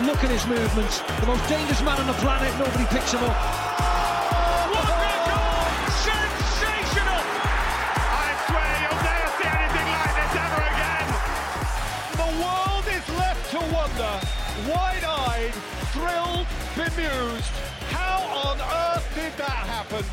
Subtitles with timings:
[0.00, 0.98] Look at his movements.
[1.20, 2.52] The most dangerous man on the planet.
[2.58, 3.30] Nobody picks him up.
[4.74, 5.70] What a goal!
[6.02, 7.22] Sensational!
[7.22, 11.06] I swear you'll never see anything like this ever again.
[12.18, 14.14] The world is left to wonder,
[14.66, 15.54] wide-eyed,
[15.94, 17.54] thrilled, bemused.
[17.94, 18.18] How
[18.50, 20.04] on earth did that happen?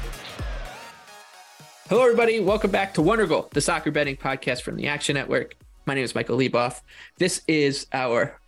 [1.90, 2.40] Hello, everybody.
[2.40, 5.56] Welcome back to Wonder Goal, the soccer betting podcast from the Action Network.
[5.88, 6.82] My name is Michael Leboff.
[7.18, 8.40] This is our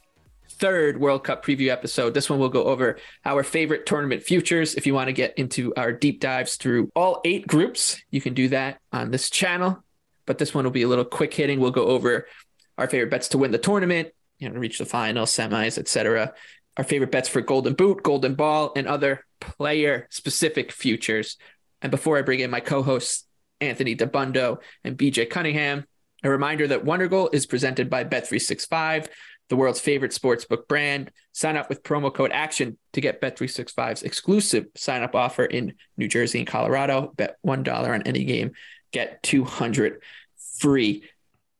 [0.63, 2.13] third World Cup preview episode.
[2.13, 4.75] This one will go over our favorite tournament futures.
[4.75, 8.33] If you want to get into our deep dives through all eight groups, you can
[8.33, 9.83] do that on this channel.
[10.25, 11.59] But this one will be a little quick hitting.
[11.59, 12.27] We'll go over
[12.77, 16.33] our favorite bets to win the tournament, you know, reach the final, semis, etc.
[16.77, 21.35] Our favorite bets for Golden Boot, Golden Ball, and other player specific futures.
[21.81, 23.25] And before I bring in my co-hosts
[23.59, 25.83] Anthony Dabbundo and BJ Cunningham,
[26.23, 29.09] a reminder that Wonder Goal is presented by Bet365,
[29.49, 31.11] the world's favorite sportsbook brand.
[31.31, 36.07] Sign up with promo code ACTION to get Bet365's exclusive sign up offer in New
[36.07, 37.11] Jersey and Colorado.
[37.15, 38.51] Bet $1 on any game,
[38.91, 40.01] get 200
[40.59, 41.03] free.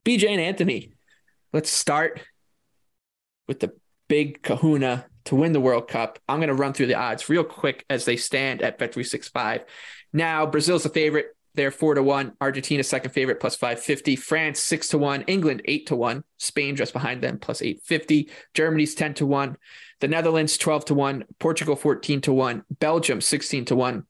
[0.06, 0.94] BJ and Anthony,
[1.52, 2.22] let's start
[3.48, 3.74] with the
[4.08, 6.20] big kahuna to win the World Cup.
[6.28, 9.64] I'm going to run through the odds real quick as they stand at Bet365.
[10.12, 11.36] Now, Brazil's the favorite.
[11.56, 12.34] They're four to one.
[12.42, 14.16] Argentina second favorite plus five fifty.
[14.16, 15.22] France six to one.
[15.24, 16.24] England eight to one.
[16.38, 18.30] Spain just behind them plus eight fifty.
[18.54, 19.58] Germany's ten to one.
[20.00, 21.26] The Netherlands twelve to one.
[21.40, 22.64] Portugal fourteen to one.
[22.80, 24.06] Belgium sixteen to one.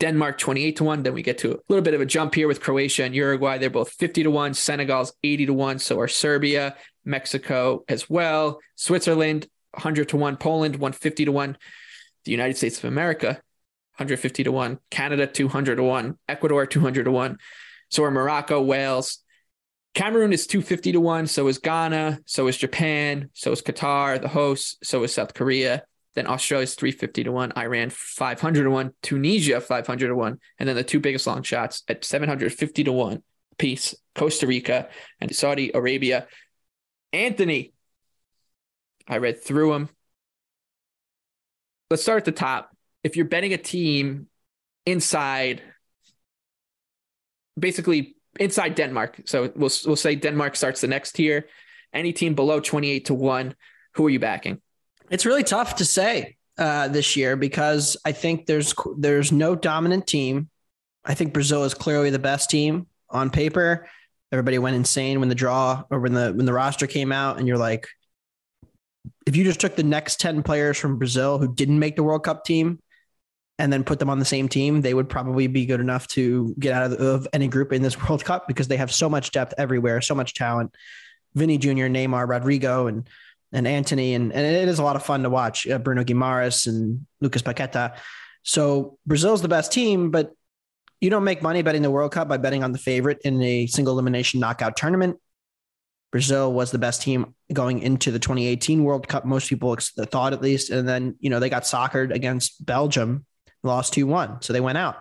[0.00, 1.02] Denmark 28 to 1.
[1.04, 3.58] Then we get to a little bit of a jump here with Croatia and Uruguay.
[3.58, 4.54] They're both 50 to 1.
[4.54, 5.78] Senegal's 80 to 1.
[5.78, 8.58] So are Serbia, Mexico as well.
[8.74, 10.38] Switzerland 100 to 1.
[10.38, 11.56] Poland 150 to 1.
[12.24, 13.40] The United States of America
[13.98, 14.78] 150 to 1.
[14.90, 16.18] Canada 200 to 1.
[16.28, 17.38] Ecuador 200 to 1.
[17.90, 19.18] So are Morocco, Wales.
[19.94, 21.26] Cameroon is 250 to 1.
[21.26, 22.20] So is Ghana.
[22.26, 23.30] So is Japan.
[23.32, 24.84] So is Qatar, the host.
[24.84, 25.84] So is South Korea.
[26.16, 30.68] Then Australia is 350 to 1, Iran 500 to 1, Tunisia 500 to 1, and
[30.68, 33.22] then the two biggest long shots at 750 to 1
[33.58, 34.88] piece, Costa Rica
[35.20, 36.26] and Saudi Arabia.
[37.12, 37.74] Anthony,
[39.06, 39.88] I read through them.
[41.90, 42.75] Let's start at the top.
[43.06, 44.26] If you're betting a team
[44.84, 45.62] inside,
[47.56, 51.46] basically inside Denmark, so we'll we'll say Denmark starts the next tier.
[51.94, 53.54] Any team below 28 to 1,
[53.94, 54.60] who are you backing?
[55.08, 60.08] It's really tough to say uh, this year because I think there's there's no dominant
[60.08, 60.50] team.
[61.04, 63.88] I think Brazil is clearly the best team on paper.
[64.32, 67.46] Everybody went insane when the draw or when the when the roster came out, and
[67.46, 67.86] you're like,
[69.28, 72.24] if you just took the next ten players from Brazil who didn't make the World
[72.24, 72.80] Cup team,
[73.58, 76.54] and then put them on the same team, they would probably be good enough to
[76.58, 79.30] get out of, of any group in this World Cup because they have so much
[79.30, 80.74] depth everywhere, so much talent.
[81.34, 83.08] Vinny Jr., Neymar, Rodrygo, and
[83.52, 85.68] and Antony, and, and it is a lot of fun to watch.
[85.68, 87.96] Uh, Bruno Guimarães and Lucas Paqueta.
[88.42, 90.32] So Brazil's the best team, but
[91.00, 93.66] you don't make money betting the World Cup by betting on the favorite in a
[93.66, 95.18] single elimination knockout tournament.
[96.10, 99.24] Brazil was the best team going into the 2018 World Cup.
[99.24, 103.26] Most people thought at least, and then you know they got soccered against Belgium,
[103.66, 104.96] lost two one, so they went out.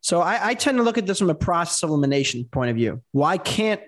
[0.00, 3.02] So I, I tend to look at this from a process elimination point of view.
[3.12, 3.80] Why can't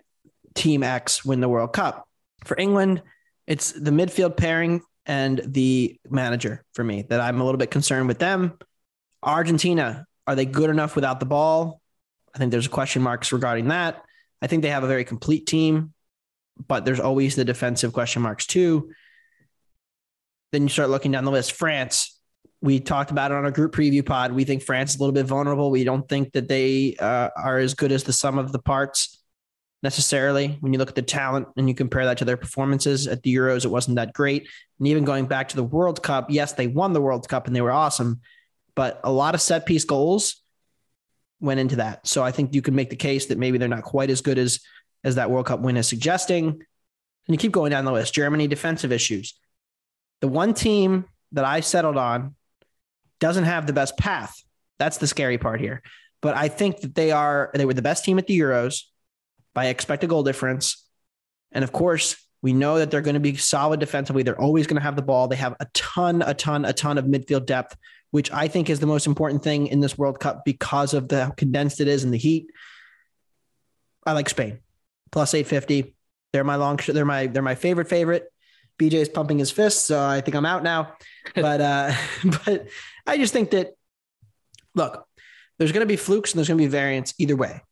[0.54, 2.08] Team X win the World Cup?
[2.44, 3.02] For England,
[3.46, 8.08] it's the midfield pairing and the manager for me that I'm a little bit concerned
[8.08, 8.58] with them.
[9.22, 11.80] Argentina, are they good enough without the ball?
[12.34, 14.02] I think there's question marks regarding that.
[14.40, 15.92] I think they have a very complete team,
[16.66, 18.92] but there's always the defensive question marks too.
[20.52, 21.52] Then you start looking down the list.
[21.52, 22.13] France,
[22.64, 24.32] we talked about it on our group preview pod.
[24.32, 25.70] We think France is a little bit vulnerable.
[25.70, 29.22] We don't think that they uh, are as good as the sum of the parts
[29.82, 30.56] necessarily.
[30.60, 33.34] When you look at the talent and you compare that to their performances at the
[33.34, 34.48] Euros, it wasn't that great.
[34.78, 37.54] And even going back to the World Cup, yes, they won the World Cup and
[37.54, 38.22] they were awesome,
[38.74, 40.42] but a lot of set piece goals
[41.40, 42.06] went into that.
[42.06, 44.38] So I think you can make the case that maybe they're not quite as good
[44.38, 44.60] as
[45.04, 46.46] as that World Cup win is suggesting.
[46.46, 46.62] And
[47.26, 48.14] you keep going down the list.
[48.14, 49.38] Germany defensive issues.
[50.22, 52.36] The one team that I settled on
[53.24, 54.34] doesn't have the best path.
[54.78, 55.82] That's the scary part here.
[56.20, 58.82] But I think that they are they were the best team at the Euros
[59.54, 60.86] by expected goal difference.
[61.52, 64.22] And of course, We know that they're going to be solid defensively.
[64.22, 65.28] They're always going to have the ball.
[65.28, 67.74] They have a ton, a ton, a ton of midfield depth,
[68.10, 71.24] which I think is the most important thing in this World Cup because of the
[71.24, 72.50] how condensed it is and the heat.
[74.06, 74.58] I like Spain
[75.10, 75.96] plus 850.
[76.34, 78.30] They're my long, they're my, they're my favorite favorite.
[78.78, 80.92] BJ is pumping his fists, so I think I'm out now.
[81.34, 81.92] But, uh,
[82.44, 82.66] but
[83.06, 83.74] I just think that,
[84.74, 85.06] look,
[85.58, 87.62] there's going to be flukes and there's going to be variants either way.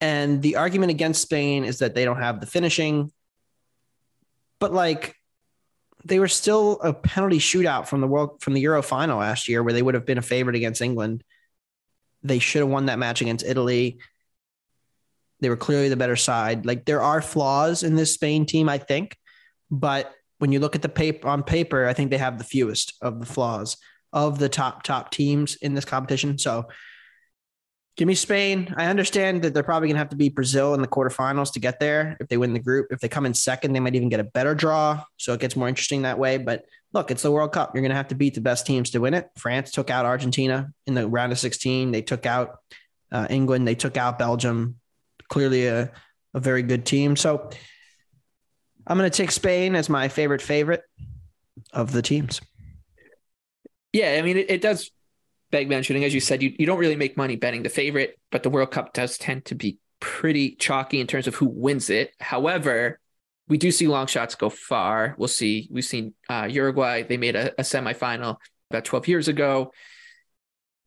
[0.00, 3.10] And the argument against Spain is that they don't have the finishing.
[4.58, 5.16] But like
[6.04, 9.62] they were still a penalty shootout from the world from the Euro final last year
[9.62, 11.24] where they would have been a favorite against England.
[12.22, 13.98] They should have won that match against Italy.
[15.40, 16.64] They were clearly the better side.
[16.64, 19.16] Like there are flaws in this Spain team, I think,
[19.70, 22.94] but when you look at the paper on paper, I think they have the fewest
[23.00, 23.76] of the flaws
[24.16, 26.38] of the top top teams in this competition.
[26.38, 26.66] So
[27.96, 28.74] Give me Spain.
[28.76, 31.60] I understand that they're probably going to have to be Brazil in the quarterfinals to
[31.60, 32.88] get there if they win the group.
[32.90, 35.02] If they come in second, they might even get a better draw.
[35.16, 36.36] So it gets more interesting that way.
[36.36, 37.74] But look, it's the World Cup.
[37.74, 39.30] You're going to have to beat the best teams to win it.
[39.38, 41.90] France took out Argentina in the round of 16.
[41.90, 42.58] They took out
[43.10, 43.66] uh, England.
[43.66, 44.76] They took out Belgium.
[45.30, 45.90] Clearly a,
[46.34, 47.16] a very good team.
[47.16, 47.48] So
[48.86, 50.82] I'm going to take Spain as my favorite favorite
[51.72, 52.42] of the teams.
[53.92, 54.90] Yeah, I mean, it, it does
[55.50, 58.42] beg mentioning, as you said, you, you don't really make money betting the favorite, but
[58.42, 62.12] the World Cup does tend to be pretty chalky in terms of who wins it.
[62.20, 63.00] However,
[63.48, 65.14] we do see long shots go far.
[65.18, 65.68] We'll see.
[65.70, 67.04] We've seen uh, Uruguay.
[67.04, 68.36] They made a, a semifinal
[68.70, 69.72] about 12 years ago.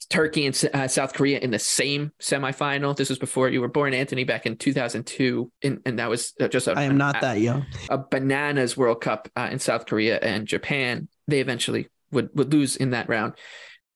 [0.10, 2.96] Turkey and uh, South Korea in the same semifinal.
[2.96, 6.48] This was before you were born, Anthony, back in 2002, and, and that was uh,
[6.48, 7.66] just a, I am not a, that young.
[7.90, 11.10] A bananas World Cup uh, in South Korea and Japan.
[11.28, 13.34] They eventually would would lose in that round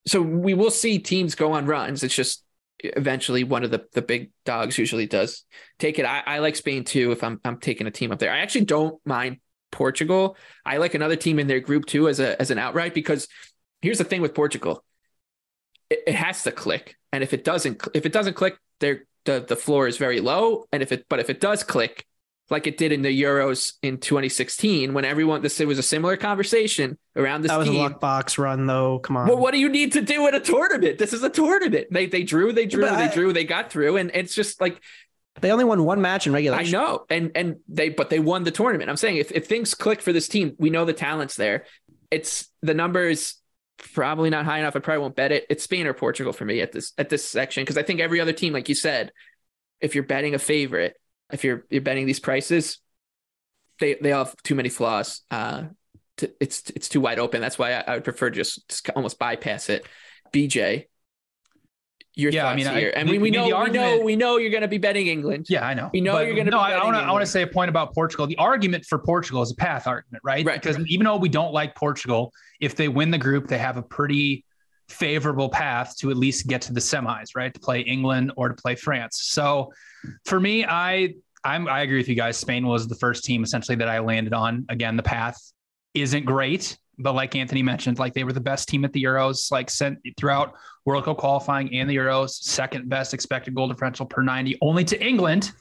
[0.05, 2.03] so we will see teams go on runs.
[2.03, 2.43] It's just
[2.79, 5.43] eventually one of the, the big dogs usually does
[5.79, 6.05] take it.
[6.05, 8.31] I, I like Spain too if I'm I'm taking a team up there.
[8.31, 9.37] I actually don't mind
[9.71, 10.37] Portugal.
[10.65, 13.27] I like another team in their group too as a as an outright because
[13.81, 14.83] here's the thing with Portugal.
[15.89, 16.97] It, it has to click.
[17.11, 20.65] And if it doesn't if it doesn't click, there the, the floor is very low.
[20.73, 22.05] And if it but if it does click,
[22.53, 26.15] like it did in the Euros in 2016 when everyone this it was a similar
[26.15, 27.49] conversation around this.
[27.49, 27.79] That was team.
[27.79, 28.99] a luck box run though.
[28.99, 29.27] Come on.
[29.27, 30.99] Well, what do you need to do in a tournament?
[30.99, 31.87] This is a tournament.
[31.91, 34.79] They they drew, they drew, they drew, they got through, and it's just like
[35.41, 36.75] they only won one match in regulation.
[36.75, 38.89] I know, and and they but they won the tournament.
[38.89, 41.65] I'm saying if if things click for this team, we know the talent's there.
[42.11, 43.35] It's the numbers
[43.79, 44.75] probably not high enough.
[44.75, 45.47] I probably won't bet it.
[45.49, 48.21] It's Spain or Portugal for me at this at this section because I think every
[48.21, 49.11] other team, like you said,
[49.81, 50.95] if you're betting a favorite
[51.33, 52.79] if you're you're betting these prices,
[53.79, 55.21] they they all have too many flaws.
[55.29, 55.63] Uh,
[56.17, 57.41] to, it's it's too wide open.
[57.41, 59.85] That's why I, I would prefer just, just almost bypass it.
[60.31, 60.85] BJ,
[62.15, 62.93] your yeah, I mean, here.
[62.95, 65.07] I, and we, we know argument, we know we know you're going to be betting
[65.07, 65.47] England.
[65.49, 65.89] Yeah, I know.
[65.91, 66.51] We know but you're going to.
[66.51, 68.27] No, I want to I want to say a point about Portugal.
[68.27, 70.45] The argument for Portugal is a path argument, right?
[70.45, 70.61] Right.
[70.61, 70.87] Because right.
[70.87, 72.31] even though we don't like Portugal,
[72.61, 74.45] if they win the group, they have a pretty
[74.89, 77.53] favorable path to at least get to the semis, right?
[77.53, 79.21] To play England or to play France.
[79.23, 79.71] So
[80.25, 82.37] for me, I I'm, I agree with you guys.
[82.37, 84.65] Spain was the first team essentially that I landed on.
[84.69, 85.37] Again, the path
[85.93, 89.51] isn't great, but like Anthony mentioned, like they were the best team at the Euros,
[89.51, 90.53] like sent throughout
[90.85, 95.05] World Cup qualifying and the Euros, second best expected goal differential per 90, only to
[95.05, 95.51] England.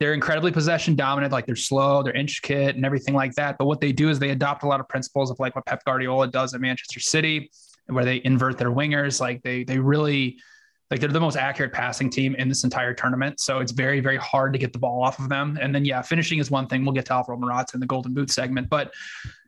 [0.00, 3.58] They're incredibly possession dominant, like they're slow, they're intricate and everything like that.
[3.58, 5.84] But what they do is they adopt a lot of principles of like what Pep
[5.84, 7.50] Guardiola does at Manchester City,
[7.86, 9.20] where they invert their wingers.
[9.20, 10.38] Like they they really
[10.90, 13.40] like they're the most accurate passing team in this entire tournament.
[13.40, 15.58] So it's very, very hard to get the ball off of them.
[15.60, 16.84] And then, yeah, finishing is one thing.
[16.84, 18.68] We'll get to Alvaro Morata in the Golden Boot segment.
[18.68, 18.92] But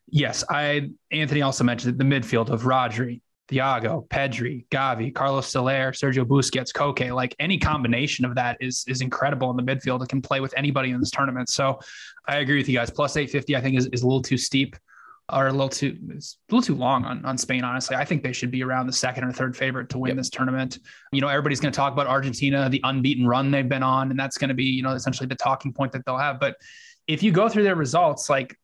[0.09, 6.25] yes, I Anthony also mentioned the midfield of Rodri, Thiago, Pedri, Gavi, Carlos Soler, Sergio
[6.25, 7.15] Busquets, Koke.
[7.15, 10.03] Like any combination of that is is incredible in the midfield.
[10.03, 11.51] It can play with anybody in this tournament.
[11.51, 11.79] So
[12.27, 12.91] I agree with you guys.
[12.91, 14.75] Plus 850, I think, is, is a little too steep
[15.29, 17.97] are a little too it's a little too long on, on Spain, honestly.
[17.97, 20.17] I think they should be around the second or third favorite to win yep.
[20.19, 20.79] this tournament.
[21.13, 24.19] You know, everybody's going to talk about Argentina, the unbeaten run they've been on, and
[24.19, 26.39] that's going to be, you know, essentially the talking point that they'll have.
[26.39, 26.57] But
[27.09, 28.57] if you go through their results, like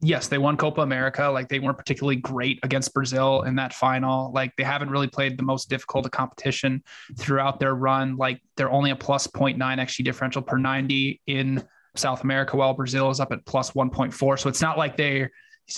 [0.00, 1.28] yes, they won Copa America.
[1.28, 4.32] Like they weren't particularly great against Brazil in that final.
[4.32, 6.82] Like they haven't really played the most difficult competition
[7.16, 8.16] throughout their run.
[8.16, 13.10] Like they're only a plus 0.9 XG differential per 90 in South America, while Brazil
[13.10, 14.38] is up at plus 1.4.
[14.38, 15.30] So it's not like they're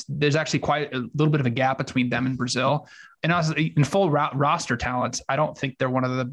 [0.09, 2.89] there's actually quite a little bit of a gap between them and Brazil.
[3.23, 6.33] And also in full ro- roster talents, I don't think they're one of the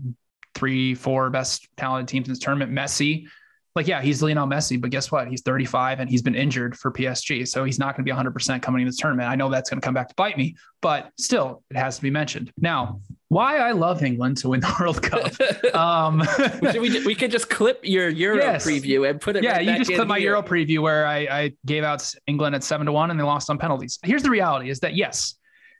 [0.55, 2.71] three, four best talented teams in this tournament.
[2.71, 3.27] Messi,
[3.77, 5.29] like, yeah, he's Lionel Messi, but guess what?
[5.29, 7.47] He's 35 and he's been injured for PSG.
[7.47, 9.29] So he's not going to be 100% coming in this tournament.
[9.29, 12.01] I know that's going to come back to bite me, but still, it has to
[12.01, 12.51] be mentioned.
[12.57, 15.31] Now, why I love England to win the World Cup.
[15.77, 16.23] Um,
[16.61, 18.65] we, we could just clip your Euro yes.
[18.65, 19.43] preview and put it.
[19.43, 20.31] Yeah, right you just clip my here.
[20.31, 23.49] Euro preview where I, I gave out England at seven to one and they lost
[23.49, 23.99] on penalties.
[24.03, 25.35] Here's the reality: is that yes,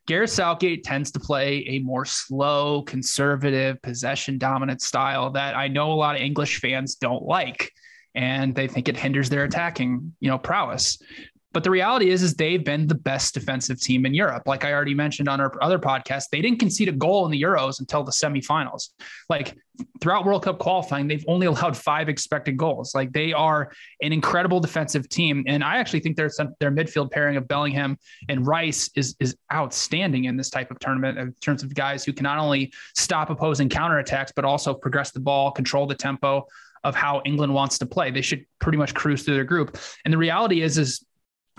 [0.06, 5.92] Gareth Southgate tends to play a more slow, conservative, possession dominant style that I know
[5.92, 7.72] a lot of English fans don't like
[8.18, 10.98] and they think it hinders their attacking, you know, prowess.
[11.54, 14.44] But the reality is, is they've been the best defensive team in Europe.
[14.46, 17.42] Like I already mentioned on our other podcast, they didn't concede a goal in the
[17.42, 18.90] Euros until the semifinals.
[19.30, 19.58] Like
[20.02, 22.94] throughout World Cup qualifying, they've only allowed five expected goals.
[22.94, 23.72] Like they are
[24.02, 27.98] an incredible defensive team, and I actually think their their midfield pairing of Bellingham
[28.30, 32.14] and Rice is is outstanding in this type of tournament in terms of guys who
[32.14, 36.46] can not only stop opposing counterattacks but also progress the ball, control the tempo
[36.84, 38.12] of how England wants to play.
[38.12, 39.78] They should pretty much cruise through their group.
[40.06, 41.06] And the reality is, is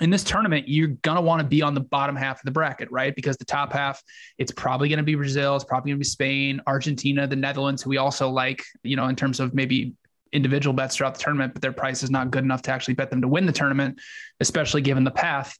[0.01, 2.51] in this tournament, you're going to want to be on the bottom half of the
[2.51, 3.15] bracket, right?
[3.15, 4.03] Because the top half,
[4.39, 7.83] it's probably going to be Brazil, it's probably going to be Spain, Argentina, the Netherlands,
[7.83, 9.95] who we also like, you know, in terms of maybe
[10.33, 13.11] individual bets throughout the tournament, but their price is not good enough to actually bet
[13.11, 13.99] them to win the tournament,
[14.41, 15.57] especially given the path.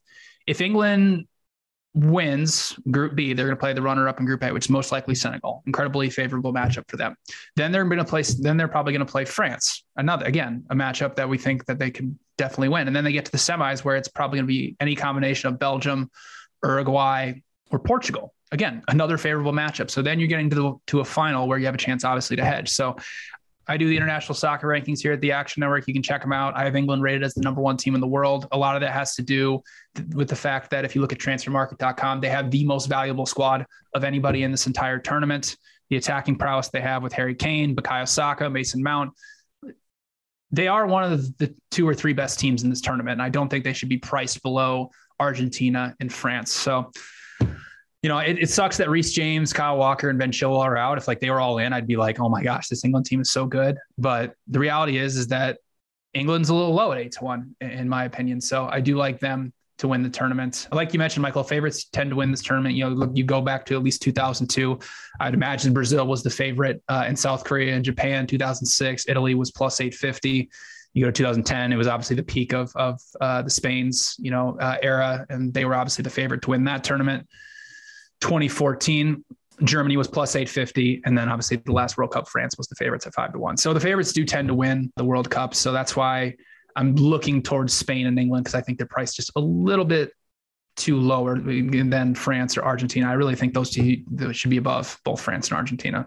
[0.47, 1.27] If England
[2.05, 4.91] wins Group B, they're going to play the runner-up in Group A, which is most
[4.91, 5.63] likely Senegal.
[5.65, 7.15] Incredibly favorable matchup for them.
[7.55, 8.23] Then they're going to play.
[8.39, 9.83] Then they're probably going to play France.
[9.97, 12.87] Another again a matchup that we think that they can definitely win.
[12.87, 15.49] And then they get to the semis where it's probably going to be any combination
[15.49, 16.09] of Belgium,
[16.63, 17.33] Uruguay,
[17.69, 18.33] or Portugal.
[18.51, 19.91] Again, another favorable matchup.
[19.91, 22.37] So then you're getting to the, to a final where you have a chance, obviously,
[22.37, 22.69] to hedge.
[22.69, 22.95] So
[23.69, 25.87] I do the international soccer rankings here at the Action Network.
[25.87, 26.57] You can check them out.
[26.57, 28.47] I have England rated as the number one team in the world.
[28.51, 29.61] A lot of that has to do
[30.15, 33.67] with the fact that if you look at transfermarkt.com, they have the most valuable squad
[33.93, 35.55] of anybody in this entire tournament.
[35.91, 39.11] The attacking prowess they have with Harry Kane, Bukayo Saka, Mason Mount.
[40.49, 43.13] They are one of the two or three best teams in this tournament.
[43.13, 46.51] And I don't think they should be priced below Argentina and France.
[46.51, 46.91] So
[48.01, 50.97] you know, it, it, sucks that Reece James, Kyle Walker, and Ben Chilwell are out.
[50.97, 53.19] If like they were all in, I'd be like, oh my gosh, this England team
[53.19, 53.77] is so good.
[53.97, 55.57] But the reality is, is that
[56.13, 58.39] England's a little low at eight to one, in my opinion.
[58.39, 60.67] So I do like them to win the tournament.
[60.71, 62.75] Like you mentioned, Michael, favorites tend to win this tournament.
[62.75, 64.79] You know, look, you go back to at least 2002.
[65.19, 68.27] I'd imagine Brazil was the favorite uh, in South Korea and Japan.
[68.27, 70.49] 2006, Italy was plus 850
[70.93, 74.31] you go to 2010 it was obviously the peak of of uh, the spain's you
[74.31, 77.27] know uh, era and they were obviously the favorite to win that tournament
[78.21, 79.23] 2014,
[79.63, 81.01] Germany was plus 850.
[81.05, 83.57] And then obviously the last World Cup, France was the favorites at five to one.
[83.57, 85.53] So the favorites do tend to win the World Cup.
[85.53, 86.35] So that's why
[86.75, 90.13] I'm looking towards Spain and England because I think they're priced just a little bit
[90.75, 93.09] too lower than France or Argentina.
[93.09, 93.97] I really think those two
[94.31, 96.05] should be above both France and Argentina.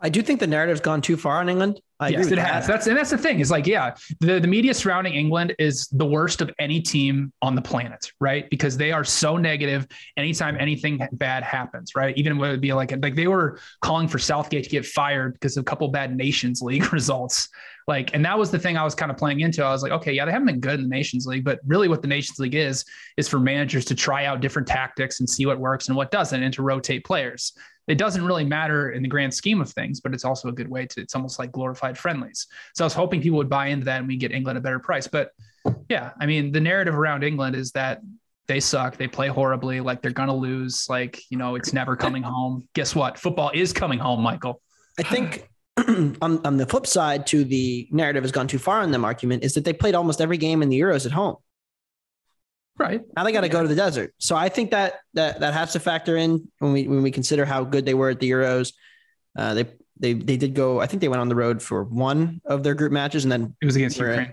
[0.00, 1.80] I do think the narrative's gone too far on England.
[2.04, 2.66] I yes, it has.
[2.66, 3.40] That's and that's the thing.
[3.40, 7.54] Is like, yeah, the, the media surrounding England is the worst of any team on
[7.54, 8.48] the planet, right?
[8.50, 12.16] Because they are so negative anytime anything bad happens, right?
[12.16, 15.32] Even when it would be like like they were calling for Southgate to get fired
[15.34, 17.48] because of a couple bad Nations League results.
[17.86, 19.62] Like, and that was the thing I was kind of playing into.
[19.62, 21.86] I was like, okay, yeah, they haven't been good in the Nations League, but really
[21.86, 22.82] what the Nations League is,
[23.18, 26.42] is for managers to try out different tactics and see what works and what doesn't
[26.42, 27.52] and to rotate players
[27.86, 30.68] it doesn't really matter in the grand scheme of things, but it's also a good
[30.68, 32.46] way to, it's almost like glorified friendlies.
[32.74, 34.78] So I was hoping people would buy into that and we get England a better
[34.78, 35.06] price.
[35.06, 35.30] But
[35.88, 38.00] yeah, I mean, the narrative around England is that
[38.46, 38.96] they suck.
[38.96, 39.80] They play horribly.
[39.80, 40.86] Like they're going to lose.
[40.88, 42.68] Like, you know, it's never coming home.
[42.74, 43.18] Guess what?
[43.18, 44.60] Football is coming home, Michael.
[44.98, 48.90] I think on, on the flip side to the narrative has gone too far on
[48.90, 51.36] them argument is that they played almost every game in the Euros at home.
[52.78, 53.02] Right.
[53.16, 53.52] Now they got to yeah.
[53.52, 54.14] go to the desert.
[54.18, 57.44] So I think that that that has to factor in when we when we consider
[57.44, 58.72] how good they were at the Euros.
[59.36, 59.66] Uh, they
[59.98, 60.80] they they did go.
[60.80, 63.54] I think they went on the road for one of their group matches, and then
[63.60, 64.32] it was against Ukraine.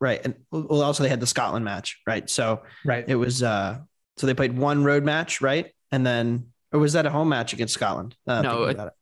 [0.00, 2.00] Right, and well, also they had the Scotland match.
[2.06, 3.42] Right, so right, it was.
[3.42, 3.80] uh
[4.16, 7.52] So they played one road match, right, and then or was that a home match
[7.52, 8.16] against Scotland?
[8.26, 8.92] Uh, no, it, it.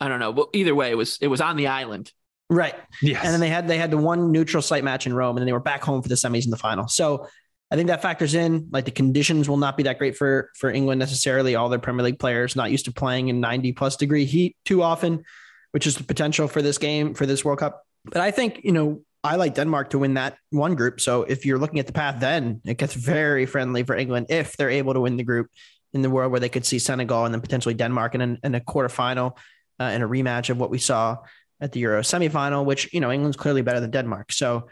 [0.00, 0.30] I don't know.
[0.30, 2.10] Well, either way, it was it was on the island.
[2.48, 2.74] Right.
[3.00, 3.22] Yes.
[3.22, 5.46] And then they had they had the one neutral site match in Rome, and then
[5.46, 6.88] they were back home for the semis and the final.
[6.88, 7.28] So
[7.70, 8.68] I think that factors in.
[8.72, 11.54] Like the conditions will not be that great for for England necessarily.
[11.54, 14.82] All their Premier League players not used to playing in 90 plus degree heat too
[14.82, 15.24] often,
[15.70, 17.82] which is the potential for this game for this World Cup.
[18.04, 21.00] But I think you know I like Denmark to win that one group.
[21.00, 24.56] So if you're looking at the path, then it gets very friendly for England if
[24.56, 25.48] they're able to win the group
[25.92, 28.60] in the world where they could see Senegal and then potentially Denmark in, in a
[28.60, 29.36] quarterfinal
[29.78, 31.18] uh, and a rematch of what we saw
[31.60, 34.32] at the Euro semifinal, which you know England's clearly better than Denmark.
[34.32, 34.68] So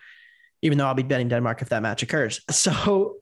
[0.63, 2.41] even though I'll be betting Denmark if that match occurs.
[2.51, 3.17] So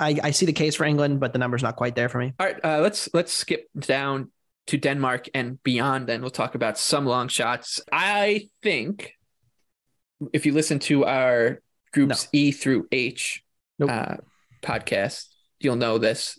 [0.00, 2.32] I, I see the case for England, but the number's not quite there for me.
[2.38, 4.30] All right, uh, let's let's skip down
[4.66, 6.08] to Denmark and beyond.
[6.08, 7.80] Then we'll talk about some long shots.
[7.92, 9.14] I think
[10.32, 11.60] if you listen to our
[11.92, 12.38] groups no.
[12.38, 13.44] E through H
[13.78, 13.90] nope.
[13.90, 14.16] uh,
[14.62, 15.26] podcast,
[15.60, 16.38] you'll know this.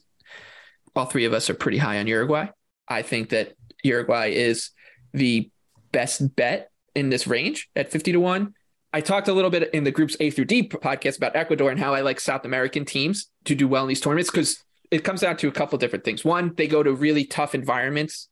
[0.96, 2.48] All three of us are pretty high on Uruguay.
[2.88, 4.72] I think that Uruguay is
[5.14, 5.50] the
[5.92, 8.54] best bet in this range at 50 to 1.
[8.94, 11.80] I talked a little bit in the groups A through D podcast about Ecuador and
[11.80, 15.22] how I like South American teams to do well in these tournaments because it comes
[15.22, 16.24] down to a couple different things.
[16.24, 18.30] One, they go to really tough environments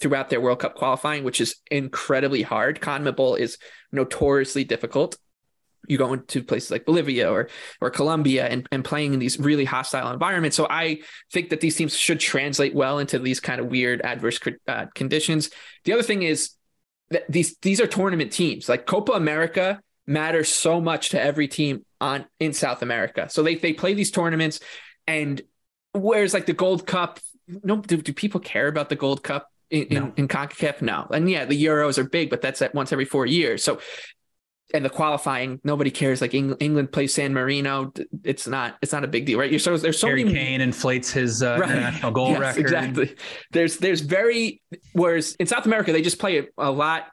[0.00, 2.80] throughout their World Cup qualifying, which is incredibly hard.
[2.80, 3.56] CONMEBOL is
[3.90, 5.16] notoriously difficult.
[5.88, 7.48] You go into places like Bolivia or
[7.80, 10.56] or Colombia and, and playing in these really hostile environments.
[10.56, 11.00] So I
[11.32, 14.38] think that these teams should translate well into these kind of weird adverse
[14.68, 15.50] uh, conditions.
[15.84, 16.50] The other thing is
[17.10, 18.68] that these these are tournament teams.
[18.68, 19.80] Like Copa America
[20.12, 23.28] matters so much to every team on in South America.
[23.30, 24.60] So they they play these tournaments
[25.06, 25.40] and
[25.92, 29.86] whereas like the Gold Cup, no, do, do people care about the Gold Cup in,
[29.90, 29.96] no.
[30.04, 30.82] in, in CONCACAF?
[30.82, 31.06] No.
[31.10, 33.64] And yeah, the Euros are big, but that's at once every four years.
[33.64, 33.80] So
[34.74, 36.20] and the qualifying, nobody cares.
[36.20, 37.92] Like England, England plays San Marino,
[38.24, 39.50] it's not it's not a big deal, right?
[39.50, 40.38] You're so there's so Harry many.
[40.38, 41.70] Kane inflates his uh, right.
[41.70, 42.60] international goal yes, record.
[42.60, 43.14] Exactly.
[43.50, 47.08] There's there's very whereas in South America they just play a, a, lot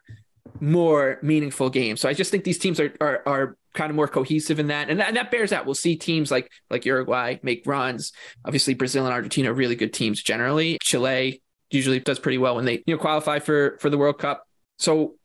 [0.59, 2.01] more meaningful games.
[2.01, 4.89] So I just think these teams are are, are kind of more cohesive in that.
[4.89, 5.65] and that, and that bears out.
[5.65, 8.11] We'll see teams like like Uruguay make runs.
[8.45, 10.77] Obviously, Brazil and Argentina are really good teams generally.
[10.81, 11.41] Chile
[11.71, 14.43] usually does pretty well when they you know qualify for for the World Cup.
[14.77, 15.15] So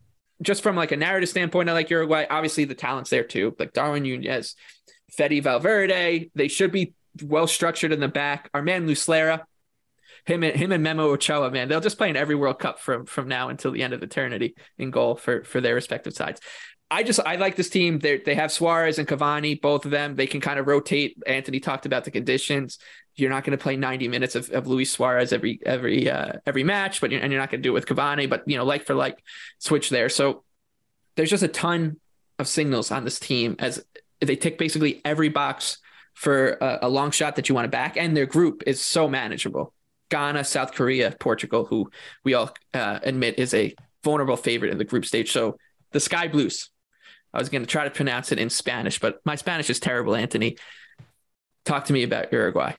[0.43, 2.27] just from like a narrative standpoint, I like Uruguay.
[2.29, 4.55] Obviously, the talent's there too, like Darwin Nunez,
[5.11, 6.31] Fede Valverde.
[6.35, 8.51] They should be well structured in the back.
[8.53, 9.43] Our man Muslera,
[10.25, 13.07] him and him and Memo Ochoa, man, they'll just play in every World Cup from
[13.07, 16.41] from now until the end of eternity in goal for for their respective sides.
[16.91, 17.99] I just I like this team.
[17.99, 20.17] They they have Suarez and Cavani, both of them.
[20.17, 21.17] They can kind of rotate.
[21.27, 22.79] Anthony talked about the conditions.
[23.17, 26.65] You're not going to play 90 minutes of, of Luis Suarez every every uh, every
[26.65, 28.29] match, but you're, and you're not going to do it with Cavani.
[28.29, 29.19] But you know, like for like,
[29.59, 30.09] switch there.
[30.09, 30.45] So
[31.17, 32.01] there's just a ton
[32.39, 33.85] of signals on this team as
[34.21, 35.79] they tick basically every box
[36.15, 39.09] for a, a long shot that you want to back, and their group is so
[39.09, 39.73] manageable.
[40.15, 41.91] Ghana, South Korea, Portugal, who
[42.23, 45.33] we all uh, admit is a vulnerable favorite in the group stage.
[45.33, 45.59] So
[45.91, 46.71] the Sky Blues.
[47.33, 50.15] I was going to try to pronounce it in Spanish, but my Spanish is terrible,
[50.15, 50.57] Anthony.
[51.65, 52.75] Talk to me about Uruguay.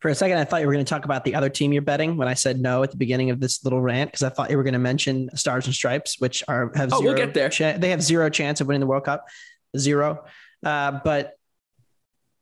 [0.00, 1.80] For a second, I thought you were going to talk about the other team you're
[1.80, 4.50] betting when I said no at the beginning of this little rant because I thought
[4.50, 7.14] you were going to mention Stars and Stripes, which are have oh, zero.
[7.14, 7.48] We'll get there.
[7.48, 9.24] Cha- they have zero chance of winning the World Cup,
[9.74, 10.26] zero.
[10.62, 11.37] Uh, but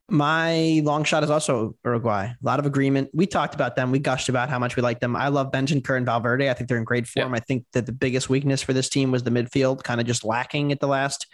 [0.09, 2.27] my long shot is also Uruguay.
[2.27, 3.11] A lot of agreement.
[3.12, 3.90] We talked about them.
[3.90, 5.16] We gushed about how much we like them.
[5.16, 6.49] I love Bentancur and Valverde.
[6.49, 7.35] I think they're in great form.
[7.35, 10.25] I think that the biggest weakness for this team was the midfield, kind of just
[10.25, 11.27] lacking at the last,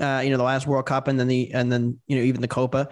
[0.00, 2.40] uh, you know, the last World Cup and then the and then you know even
[2.40, 2.88] the Copa.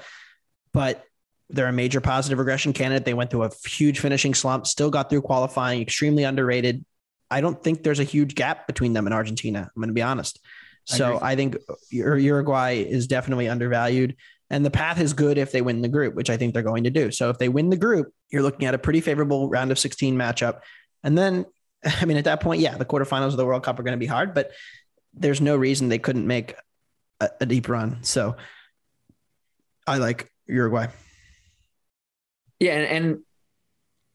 [0.73, 1.05] But
[1.51, 3.05] they're a major positive regression candidate.
[3.05, 6.85] They went through a huge finishing slump, still got through qualifying, extremely underrated.
[7.31, 9.61] I don't think there's a huge gap between them and Argentina.
[9.61, 10.39] I'm going to be honest.
[10.87, 11.57] So I, I think
[11.91, 14.17] Uruguay is definitely undervalued.
[14.55, 16.85] And the path is good if they win the group, which I think they're going
[16.85, 17.11] to do.
[17.11, 20.17] So if they win the group, you're looking at a pretty favorable round of 16
[20.17, 20.61] matchup.
[21.03, 21.47] And then,
[21.85, 23.99] I mean, at that point, yeah, the quarterfinals of the World Cup are going to
[23.99, 24.53] be hard, but
[25.13, 26.55] there's no reason they couldn't make
[27.19, 28.05] a, a deep run.
[28.05, 28.37] So
[29.89, 30.87] I like Uruguay.
[32.61, 33.19] Yeah, and, and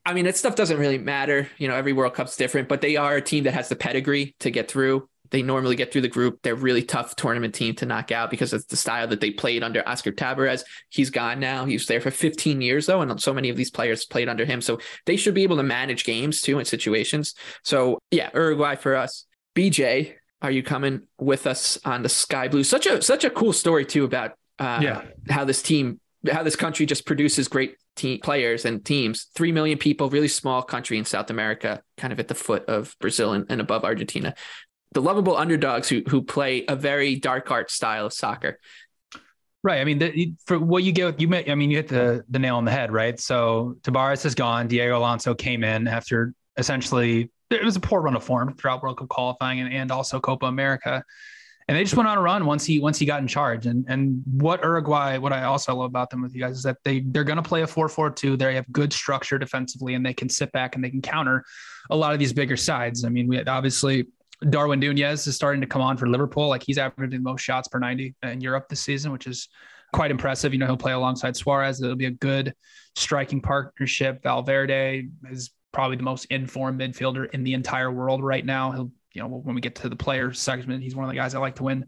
[0.05, 1.49] I mean that stuff doesn't really matter.
[1.57, 4.37] You know, every World Cup's different, but they are a team that has the pedigree
[4.39, 5.09] to get through.
[5.31, 6.39] They normally get through the group.
[6.41, 9.63] They're really tough tournament team to knock out because it's the style that they played
[9.63, 10.63] under Oscar Tabarez.
[10.89, 11.65] He's gone now.
[11.65, 14.45] He was there for 15 years though, and so many of these players played under
[14.45, 14.61] him.
[14.61, 17.35] So they should be able to manage games too in situations.
[17.63, 19.25] So yeah, Uruguay for us.
[19.55, 22.63] BJ, are you coming with us on the Sky Blue?
[22.63, 25.01] Such a such a cool story too about uh, yeah.
[25.29, 25.99] how this team,
[26.31, 29.27] how this country just produces great team players and teams.
[29.35, 32.95] Three million people, really small country in South America, kind of at the foot of
[32.99, 34.33] Brazil and, and above Argentina.
[34.93, 38.59] The lovable underdogs who who play a very dark art style of soccer.
[39.61, 39.81] Right.
[39.81, 42.39] I mean, the, for what you get, you met, I mean, you hit the the
[42.39, 43.19] nail on the head, right?
[43.19, 44.67] So Tabarez is gone.
[44.67, 48.97] Diego Alonso came in after essentially it was a poor run of form throughout World
[48.97, 51.03] Cup qualifying and, and also Copa America
[51.69, 53.67] and they just went on a run once he once he got in charge.
[53.67, 56.77] And and what Uruguay, what I also love about them with you guys is that
[56.83, 58.39] they they're going to play a 4-4-2.
[58.39, 61.45] They have good structure defensively, and they can sit back and they can counter
[61.91, 63.05] a lot of these bigger sides.
[63.05, 64.07] I mean, we had obviously
[64.49, 66.47] Darwin Nunez is starting to come on for Liverpool.
[66.47, 69.49] Like he's averaging most shots per 90 in Europe this season, which is
[69.93, 70.53] quite impressive.
[70.53, 71.81] You know, he'll play alongside Suarez.
[71.81, 72.53] It'll be a good
[72.95, 74.23] striking partnership.
[74.23, 78.71] Valverde is probably the most informed midfielder in the entire world right now.
[78.71, 81.33] He'll you know, when we get to the player segment, he's one of the guys
[81.33, 81.85] I like to win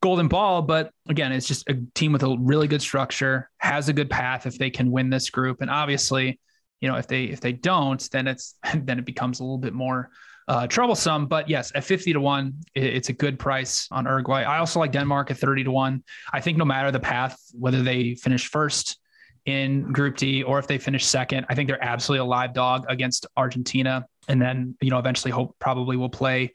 [0.00, 0.62] golden ball.
[0.62, 4.46] But again, it's just a team with a really good structure, has a good path
[4.46, 5.60] if they can win this group.
[5.60, 6.40] And obviously,
[6.80, 9.74] you know, if they if they don't, then it's then it becomes a little bit
[9.74, 10.10] more
[10.48, 11.26] uh, troublesome.
[11.26, 14.42] But yes, at 50 to 1, it's a good price on Uruguay.
[14.42, 16.02] I also like Denmark at 30 to 1.
[16.32, 18.98] I think no matter the path, whether they finish first
[19.44, 22.86] in Group D or if they finish second, I think they're absolutely a live dog
[22.88, 26.52] against Argentina and then you know eventually hope probably will play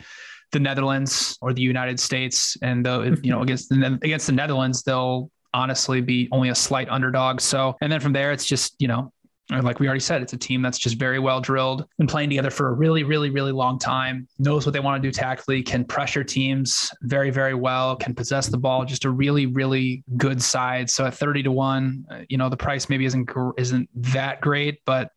[0.51, 4.83] the Netherlands or the United States, and the you know against the, against the Netherlands
[4.83, 7.41] they'll honestly be only a slight underdog.
[7.41, 9.11] So and then from there it's just you know
[9.49, 12.49] like we already said, it's a team that's just very well drilled and playing together
[12.49, 15.85] for a really, really, really long time, knows what they want to do tactically, can
[15.85, 20.89] pressure teams very, very well, can possess the ball, just a really, really good side.
[20.89, 24.81] So at 30 to one, uh, you know, the price maybe isn't, isn't that great,
[24.85, 25.11] but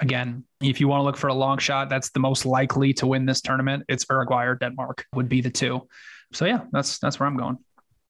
[0.00, 3.06] again, if you want to look for a long shot, that's the most likely to
[3.06, 3.84] win this tournament.
[3.88, 5.86] It's Uruguay or Denmark would be the two.
[6.32, 7.58] So yeah, that's, that's where I'm going.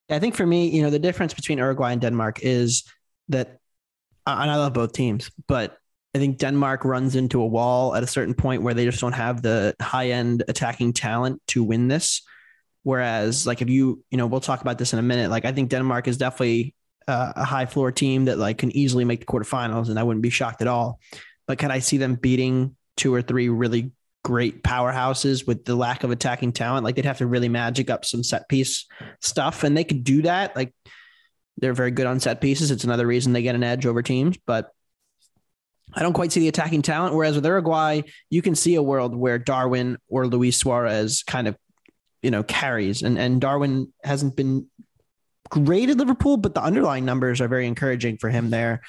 [0.09, 2.85] I think for me, you know, the difference between Uruguay and Denmark is
[3.29, 3.59] that
[4.27, 5.79] and I love both teams, but
[6.15, 9.13] I think Denmark runs into a wall at a certain point where they just don't
[9.13, 12.23] have the high end attacking talent to win this.
[12.83, 15.31] Whereas, like, if you, you know, we'll talk about this in a minute.
[15.31, 16.75] Like, I think Denmark is definitely
[17.07, 20.23] uh, a high floor team that like can easily make the quarterfinals, and I wouldn't
[20.23, 21.01] be shocked at all.
[21.47, 23.93] But can I see them beating two or three really
[24.25, 26.85] great powerhouses with the lack of attacking talent?
[26.85, 28.87] Like, they'd have to really magic up some set piece
[29.21, 30.57] stuff, and they could do that.
[30.57, 30.73] Like,
[31.59, 32.71] they're very good on set pieces.
[32.71, 34.71] It's another reason they get an edge over teams, but
[35.95, 37.15] I don't quite see the attacking talent.
[37.15, 41.57] Whereas with Uruguay, you can see a world where Darwin or Luis Suarez kind of,
[42.23, 43.03] you know, carries.
[43.03, 44.67] And and Darwin hasn't been
[45.49, 48.83] great at Liverpool, but the underlying numbers are very encouraging for him there.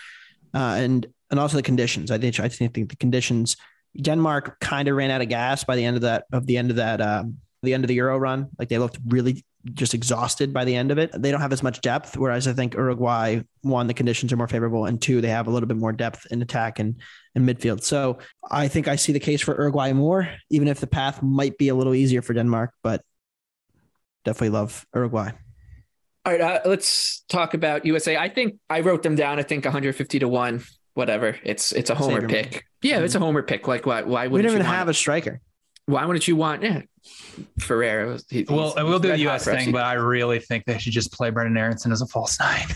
[0.53, 2.11] Uh, and and also the conditions.
[2.11, 3.57] I think I think the conditions.
[3.99, 6.69] Denmark kind of ran out of gas by the end of that of the end
[6.69, 8.49] of that um, the end of the Euro run.
[8.59, 11.11] Like they looked really just exhausted by the end of it.
[11.13, 14.47] They don't have as much depth, whereas I think Uruguay, one, the conditions are more
[14.47, 17.01] favorable, and two, they have a little bit more depth in attack and,
[17.35, 17.83] and midfield.
[17.83, 21.57] So I think I see the case for Uruguay more, even if the path might
[21.57, 23.01] be a little easier for Denmark, but
[24.25, 25.31] definitely love Uruguay.
[26.25, 28.17] All right, uh, let's talk about USA.
[28.17, 29.39] I think I wrote them down.
[29.39, 30.61] I think 150 to one,
[30.93, 31.37] whatever.
[31.41, 32.65] It's it's a homer pick.
[32.81, 33.65] Yeah, it's a homer pick.
[33.65, 34.01] Like why?
[34.01, 35.39] Why would you we don't even have a striker?
[35.87, 36.63] Why wouldn't you want?
[36.63, 36.81] Yeah,
[37.59, 38.19] Ferreira.
[38.29, 39.45] He, well, we'll do the U.S.
[39.45, 42.67] thing, but I really think they should just play Brendan Aaronson as a false nine.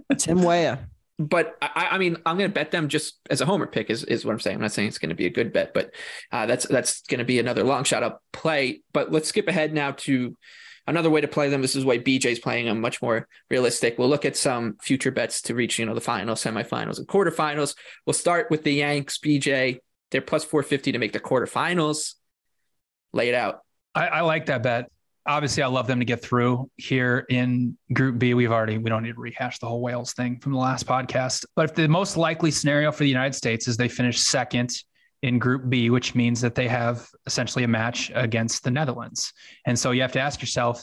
[0.18, 0.78] Tim Weah.
[1.18, 4.04] But I, I mean, I'm going to bet them just as a homer pick is,
[4.04, 4.54] is what I'm saying.
[4.54, 5.92] I'm not saying it's going to be a good bet, but
[6.32, 8.80] uh, that's that's going to be another long shot up play.
[8.94, 10.34] But let's skip ahead now to
[10.86, 11.60] another way to play them.
[11.60, 13.98] This is why BJ's playing them much more realistic.
[13.98, 17.74] We'll look at some future bets to reach, you know, the finals, semifinals, and quarterfinals.
[18.06, 19.18] We'll start with the Yanks.
[19.18, 19.80] BJ,
[20.10, 22.14] they're plus 450 to make the quarterfinals.
[23.12, 23.60] Lay it out.
[23.94, 24.90] I, I like that bet.
[25.26, 28.34] Obviously, I love them to get through here in Group B.
[28.34, 31.44] We've already we don't need to rehash the whole Wales thing from the last podcast.
[31.54, 34.70] But if the most likely scenario for the United States is they finish second
[35.22, 39.32] in Group B, which means that they have essentially a match against the Netherlands.
[39.66, 40.82] And so you have to ask yourself,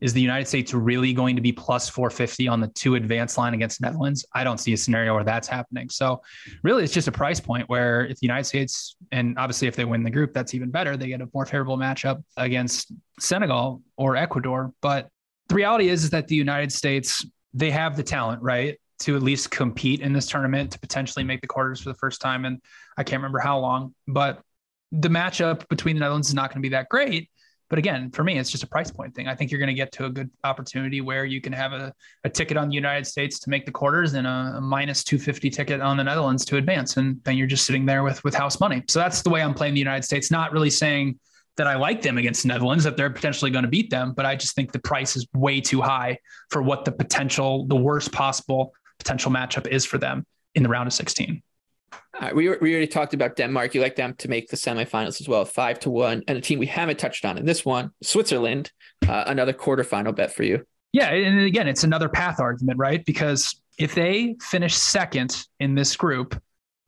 [0.00, 3.54] is the United States really going to be plus 450 on the two advanced line
[3.54, 4.24] against Netherlands?
[4.34, 5.88] I don't see a scenario where that's happening.
[5.88, 6.22] So,
[6.62, 9.84] really, it's just a price point where if the United States, and obviously if they
[9.84, 10.96] win the group, that's even better.
[10.96, 14.72] They get a more favorable matchup against Senegal or Ecuador.
[14.80, 15.08] But
[15.48, 18.78] the reality is, is that the United States, they have the talent, right?
[19.00, 22.20] To at least compete in this tournament to potentially make the quarters for the first
[22.20, 22.44] time.
[22.44, 22.60] And
[22.96, 24.42] I can't remember how long, but
[24.92, 27.30] the matchup between the Netherlands is not going to be that great.
[27.70, 29.28] But again, for me, it's just a price point thing.
[29.28, 31.94] I think you're going to get to a good opportunity where you can have a,
[32.24, 35.48] a ticket on the United States to make the quarters and a, a minus 250
[35.50, 36.96] ticket on the Netherlands to advance.
[36.96, 38.82] And then you're just sitting there with, with house money.
[38.88, 41.20] So that's the way I'm playing the United States, not really saying
[41.56, 44.14] that I like them against the Netherlands, that they're potentially going to beat them.
[44.14, 46.18] But I just think the price is way too high
[46.50, 50.88] for what the potential, the worst possible potential matchup is for them in the round
[50.88, 51.40] of 16.
[52.20, 53.74] Right, we, we already talked about Denmark.
[53.74, 56.22] You like them to make the semifinals as well, five to one.
[56.28, 58.70] And a team we haven't touched on in this one, Switzerland,
[59.08, 60.64] uh, another quarterfinal bet for you.
[60.92, 61.08] Yeah.
[61.08, 63.04] And again, it's another path argument, right?
[63.04, 66.40] Because if they finish second in this group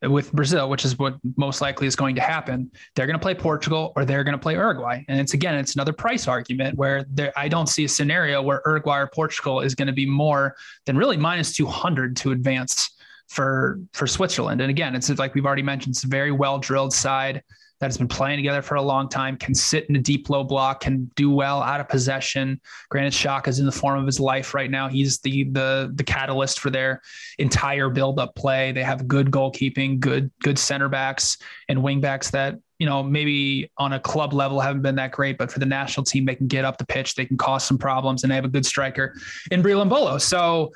[0.03, 3.35] with Brazil, which is what most likely is going to happen, they're going to play
[3.35, 5.03] Portugal or they're going to play Uruguay.
[5.09, 8.61] And it's again, it's another price argument where there, I don't see a scenario where
[8.67, 12.91] Uruguay or Portugal is going to be more than really minus 200 to advance
[13.33, 14.61] for for Switzerland.
[14.61, 17.43] And again, it's like we've already mentioned, it's a very well drilled side
[17.81, 20.45] that has been playing together for a long time, can sit in a deep low
[20.45, 22.61] block, can do well out of possession.
[22.91, 24.89] Granit Xhaka is in the form of his life right now.
[24.89, 27.01] He's the the the catalyst for their
[27.39, 28.71] entire build up play.
[28.71, 33.71] They have good goalkeeping, good good center backs and wing backs that you know maybe
[33.79, 36.49] on a club level haven't been that great, but for the national team they can
[36.49, 39.17] get up the pitch, they can cause some problems, and they have a good striker
[39.51, 40.21] in Breel Embolo.
[40.21, 40.71] So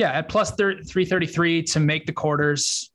[0.00, 2.90] yeah, at plus 333 to make the quarters,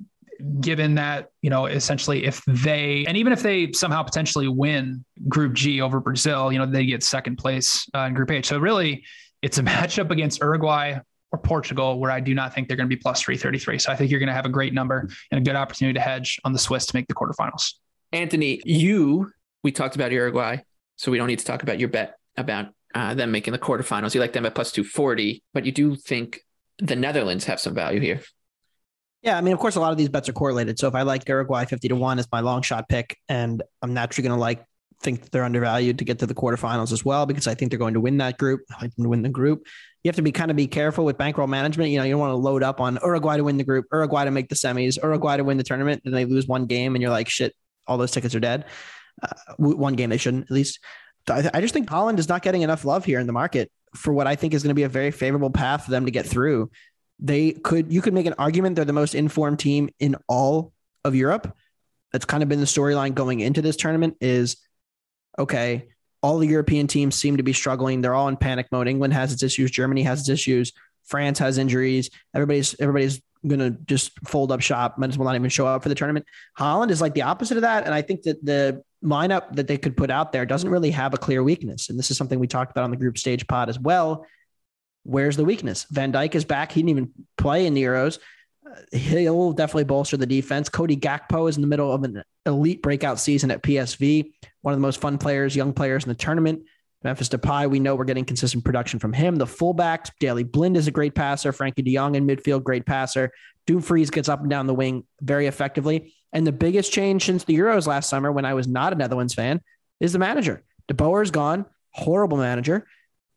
[0.60, 5.54] given that, you know, essentially if they, and even if they somehow potentially win Group
[5.54, 8.48] G over Brazil, you know, they get second place uh, in Group H.
[8.48, 9.06] So really,
[9.44, 10.98] it's a matchup against Uruguay
[11.32, 13.78] or Portugal where I do not think they're going to be plus 333.
[13.78, 16.02] So I think you're going to have a great number and a good opportunity to
[16.02, 17.74] hedge on the Swiss to make the quarterfinals.
[18.14, 19.32] Anthony, you,
[19.64, 20.58] we talked about Uruguay,
[20.96, 24.16] so we don't need to talk about your bet about uh, them making the quarterfinals.
[24.16, 26.40] You like them at plus 240, but you do think
[26.80, 28.22] the Netherlands have some value here.
[29.22, 30.78] Yeah, I mean, of course, a lot of these bets are correlated.
[30.78, 33.94] So if I like Uruguay 50 to 1 as my long shot pick, and I'm
[33.94, 34.64] naturally going to like
[35.02, 37.96] think they're undervalued to get to the quarterfinals as well because I think they're going
[37.96, 38.62] to win that group.
[38.72, 39.66] I like them to win the group.
[40.04, 41.90] You have to be kind of be careful with bankroll management.
[41.90, 44.26] You know, you don't want to load up on Uruguay to win the group, Uruguay
[44.26, 47.02] to make the semis, Uruguay to win the tournament, and they lose one game, and
[47.02, 47.56] you're like, shit,
[47.88, 48.66] all those tickets are dead.
[49.24, 50.80] Uh, one game they shouldn't at least.
[51.28, 54.14] I, I just think Holland is not getting enough love here in the market for
[54.14, 56.26] what I think is going to be a very favorable path for them to get
[56.26, 56.70] through.
[57.20, 61.16] They could, you could make an argument they're the most informed team in all of
[61.16, 61.56] Europe.
[62.12, 64.58] That's kind of been the storyline going into this tournament is
[65.38, 65.90] okay,
[66.22, 68.02] all the European teams seem to be struggling.
[68.02, 68.88] They're all in panic mode.
[68.88, 72.10] England has its issues, Germany has its issues, France has injuries.
[72.34, 75.90] Everybody's everybody's gonna just fold up shop, might as well not even show up for
[75.90, 76.26] the tournament.
[76.56, 77.86] Holland is like the opposite of that.
[77.86, 81.14] And I think that the lineup that they could put out there doesn't really have
[81.14, 81.90] a clear weakness.
[81.90, 84.26] And this is something we talked about on the group stage pod as well.
[85.04, 85.86] Where's the weakness?
[85.92, 86.72] Van Dijk is back.
[86.72, 88.18] He didn't even play in the Euros.
[88.66, 90.70] Uh, he'll definitely bolster the defense.
[90.70, 94.32] Cody Gakpo is in the middle of an elite breakout season at PSV,
[94.62, 96.64] one of the most fun players, young players in the tournament.
[97.06, 99.36] Memphis Depay, we know we're getting consistent production from him.
[99.36, 101.54] The fullbacks, Daley Blind is a great passer.
[101.54, 103.32] Frenkie de Jong in midfield, great passer.
[103.68, 106.16] Dumfries gets up and down the wing very effectively.
[106.34, 109.36] And the biggest change since the Euros last summer, when I was not a Netherlands
[109.36, 109.62] fan,
[110.00, 110.64] is the manager.
[110.88, 112.88] De Boer is gone, horrible manager.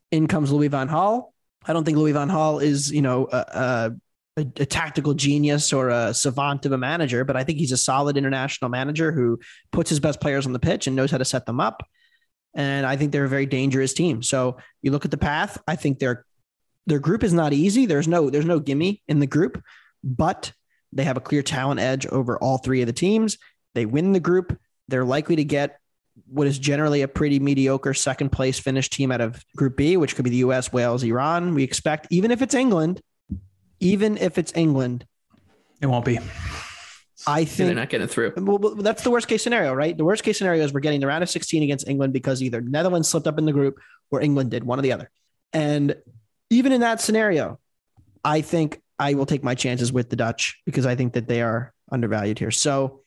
[0.09, 1.31] In comes Louis van Gaal.
[1.63, 3.91] I don't think Louis van Gaal is, you know, a,
[4.35, 7.77] a, a, tactical genius or a savant of a manager, but I think he's a
[7.77, 9.39] solid international manager who
[9.71, 11.83] puts his best players on the pitch and knows how to set them up.
[12.59, 14.21] And I think they're a very dangerous team.
[14.21, 15.57] So you look at the path.
[15.65, 16.25] I think their
[16.85, 17.85] their group is not easy.
[17.85, 19.63] There's no there's no gimme in the group,
[20.03, 20.51] but
[20.91, 23.37] they have a clear talent edge over all three of the teams.
[23.75, 24.59] They win the group.
[24.89, 25.79] They're likely to get
[26.27, 30.17] what is generally a pretty mediocre second place finish team out of Group B, which
[30.17, 31.53] could be the US, Wales, Iran.
[31.53, 33.01] We expect, even if it's England,
[33.79, 35.05] even if it's England,
[35.81, 36.19] it won't be.
[37.29, 38.33] I think they're not getting through.
[38.37, 39.95] Well, that's the worst case scenario, right?
[39.95, 42.59] The worst case scenario is we're getting the round of 16 against England because either
[42.59, 43.77] Netherlands slipped up in the group
[44.09, 45.11] or England did, one or the other.
[45.53, 45.95] And
[46.49, 47.59] even in that scenario,
[48.25, 51.41] I think I will take my chances with the Dutch because I think that they
[51.41, 52.51] are undervalued here.
[52.51, 53.01] So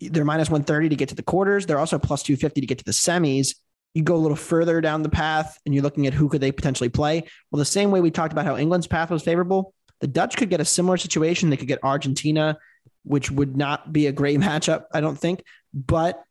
[0.00, 1.66] they're minus 130 to get to the quarters.
[1.66, 3.56] They're also plus 250 to get to the semis.
[3.94, 6.52] You go a little further down the path and you're looking at who could they
[6.52, 7.24] potentially play.
[7.50, 10.50] Well, the same way we talked about how England's path was favorable, the Dutch could
[10.50, 11.50] get a similar situation.
[11.50, 12.58] They could get Argentina,
[13.06, 15.42] which would not be a great matchup, I don't think.
[15.72, 16.22] But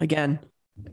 [0.00, 0.40] again,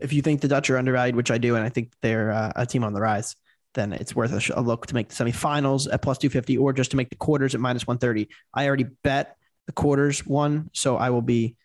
[0.00, 2.52] if you think the Dutch are undervalued, which I do, and I think they're uh,
[2.56, 3.36] a team on the rise,
[3.74, 6.90] then it's worth a, a look to make the semifinals at plus 250 or just
[6.92, 8.28] to make the quarters at minus 130.
[8.54, 10.70] I already bet the quarters one.
[10.72, 11.56] So I will be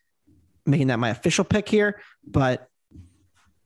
[0.66, 2.68] making that my official pick here, but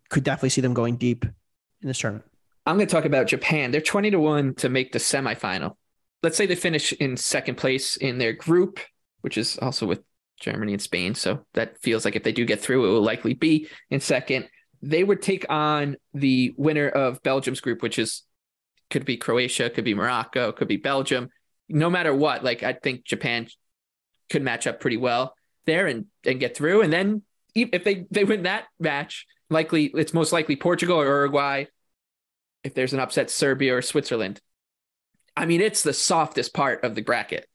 [0.10, 2.26] could definitely see them going deep in this tournament.
[2.66, 3.72] I'm going to talk about Japan.
[3.72, 5.78] They're 20 to 1 to make the semifinal.
[6.22, 8.80] Let's say they finish in second place in their group,
[9.22, 10.02] which is also with
[10.40, 11.16] Germany and Spain.
[11.16, 14.48] So that feels like if they do get through, it will likely be in second.
[14.82, 18.24] They would take on the winner of Belgium's group, which is
[18.90, 21.30] could be Croatia, could be Morocco, could be Belgium.
[21.70, 23.48] No matter what, like I think Japan
[24.30, 26.82] could match up pretty well there and and get through.
[26.82, 27.22] And then
[27.54, 31.66] if they they win that match, likely it's most likely Portugal or Uruguay.
[32.64, 34.40] If there's an upset, Serbia or Switzerland.
[35.36, 37.48] I mean, it's the softest part of the bracket,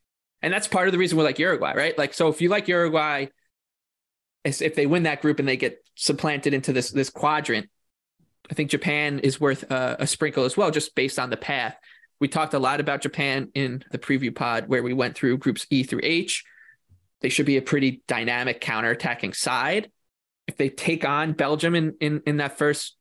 [0.47, 1.99] and that's part of the reason we like Uruguay, right?
[1.99, 3.27] Like, so if you like Uruguay,
[4.45, 7.69] if they win that group and they get supplanted into this this quadrant,
[8.49, 11.77] I think Japan is worth a, a sprinkle as well, just based on the path.
[12.21, 15.67] We talked a lot about Japan in the preview pod where we went through groups
[15.69, 16.45] E through H
[17.21, 19.91] they should be a pretty dynamic counterattacking side.
[20.47, 22.95] If they take on Belgium in, in, in that first,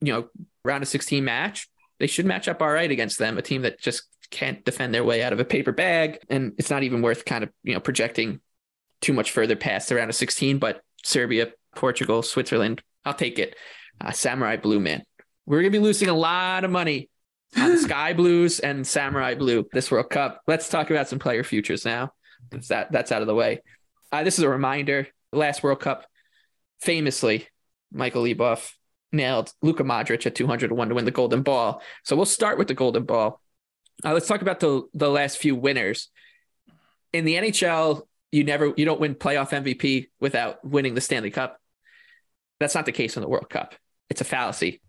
[0.00, 0.28] you know,
[0.64, 3.80] round of 16 match, they should match up all right against them, a team that
[3.80, 6.18] just can't defend their way out of a paper bag.
[6.28, 8.40] And it's not even worth kind of, you know, projecting
[9.00, 13.56] too much further past the round of 16, but Serbia, Portugal, Switzerland, I'll take it.
[14.00, 15.02] Uh, Samurai Blue, man.
[15.46, 17.08] We're going to be losing a lot of money
[17.56, 20.42] on Sky Blues and Samurai Blue this World Cup.
[20.46, 22.12] Let's talk about some player futures now
[22.50, 23.62] that's that that's out of the way.
[24.12, 25.08] Uh, this is a reminder.
[25.32, 26.06] Last World Cup,
[26.80, 27.48] famously,
[27.92, 28.72] Michael Leboff
[29.12, 31.82] nailed Luka Modric at 200 to 1 to win the Golden Ball.
[32.04, 33.40] So we'll start with the Golden Ball.
[34.04, 36.08] Uh, let's talk about the the last few winners.
[37.12, 41.60] In the NHL, you never you don't win playoff MVP without winning the Stanley Cup.
[42.60, 43.74] That's not the case in the World Cup.
[44.10, 44.80] It's a fallacy.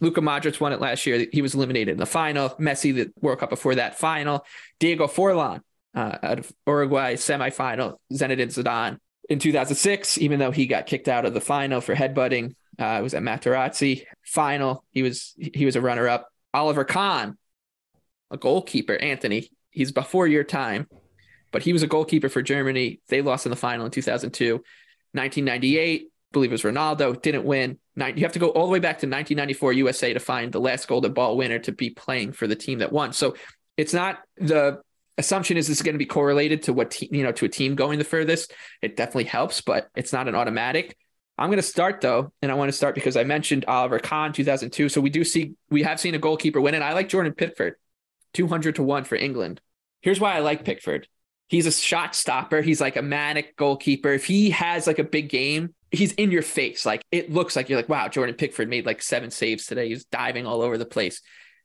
[0.00, 1.26] Luka Modric won it last year.
[1.32, 2.50] He was eliminated in the final.
[2.50, 4.44] Messi, the World Cup before that final.
[4.80, 5.60] Diego Forlan
[5.94, 8.98] uh, out of Uruguay semifinal, Zinedine Zidane
[9.28, 12.54] in 2006, even though he got kicked out of the final for headbutting.
[12.80, 14.84] Uh, it was at Materazzi final.
[14.90, 16.28] He was he was a runner up.
[16.54, 17.38] Oliver Kahn,
[18.32, 18.96] a goalkeeper.
[18.96, 20.88] Anthony, he's before your time,
[21.52, 23.00] but he was a goalkeeper for Germany.
[23.08, 24.54] They lost in the final in 2002.
[24.54, 27.78] 1998, I believe it was Ronaldo, didn't win.
[27.96, 30.88] You have to go all the way back to 1994 USA to find the last
[30.88, 33.12] golden ball winner to be playing for the team that won.
[33.12, 33.36] So
[33.76, 34.80] it's not the
[35.18, 37.48] assumption is this is going to be correlated to what te- you know to a
[37.48, 38.52] team going the furthest.
[38.80, 40.96] It definitely helps, but it's not an automatic.
[41.38, 44.32] I'm going to start though, and I want to start because I mentioned Oliver Kahn
[44.32, 44.88] 2002.
[44.88, 47.76] So we do see we have seen a goalkeeper win, and I like Jordan Pickford,
[48.34, 49.60] 200 to one for England.
[50.00, 51.06] Here's why I like Pickford.
[51.48, 52.62] He's a shot stopper.
[52.62, 54.10] He's like a manic goalkeeper.
[54.10, 56.86] If he has like a big game, he's in your face.
[56.86, 59.88] Like it looks like you're like, wow, Jordan Pickford made like seven saves today.
[59.88, 61.20] He's diving all over the place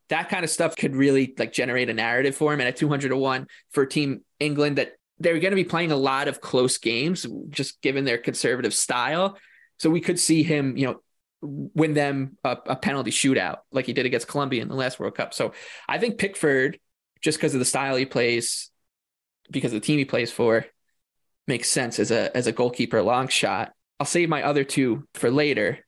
[0.10, 2.60] that kind of stuff could really like generate a narrative for him.
[2.60, 5.98] And at 200 to one for Team England, that they're going to be playing a
[5.98, 9.38] lot of close games, just given their conservative style.
[9.80, 11.02] So we could see him, you know,
[11.42, 15.16] win them a, a penalty shootout like he did against Colombia in the last World
[15.16, 15.34] Cup.
[15.34, 15.54] So
[15.88, 16.80] I think Pickford,
[17.22, 18.72] just because of the style he plays,
[19.50, 20.66] because of the team he plays for,
[21.48, 23.72] makes sense as a as a goalkeeper long shot.
[24.00, 25.80] I'll save my other two for later.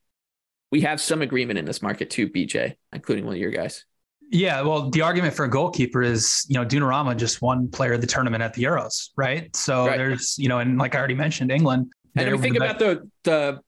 [0.71, 3.85] We have some agreement in this market too, BJ, including one of your guys.
[4.31, 8.01] Yeah, well, the argument for a goalkeeper is, you know, Donnarumma just won player of
[8.01, 9.53] the tournament at the Euros, right?
[9.55, 9.97] So right.
[9.97, 11.91] there's, you know, and like I already mentioned, England.
[12.15, 13.59] And we think about the the.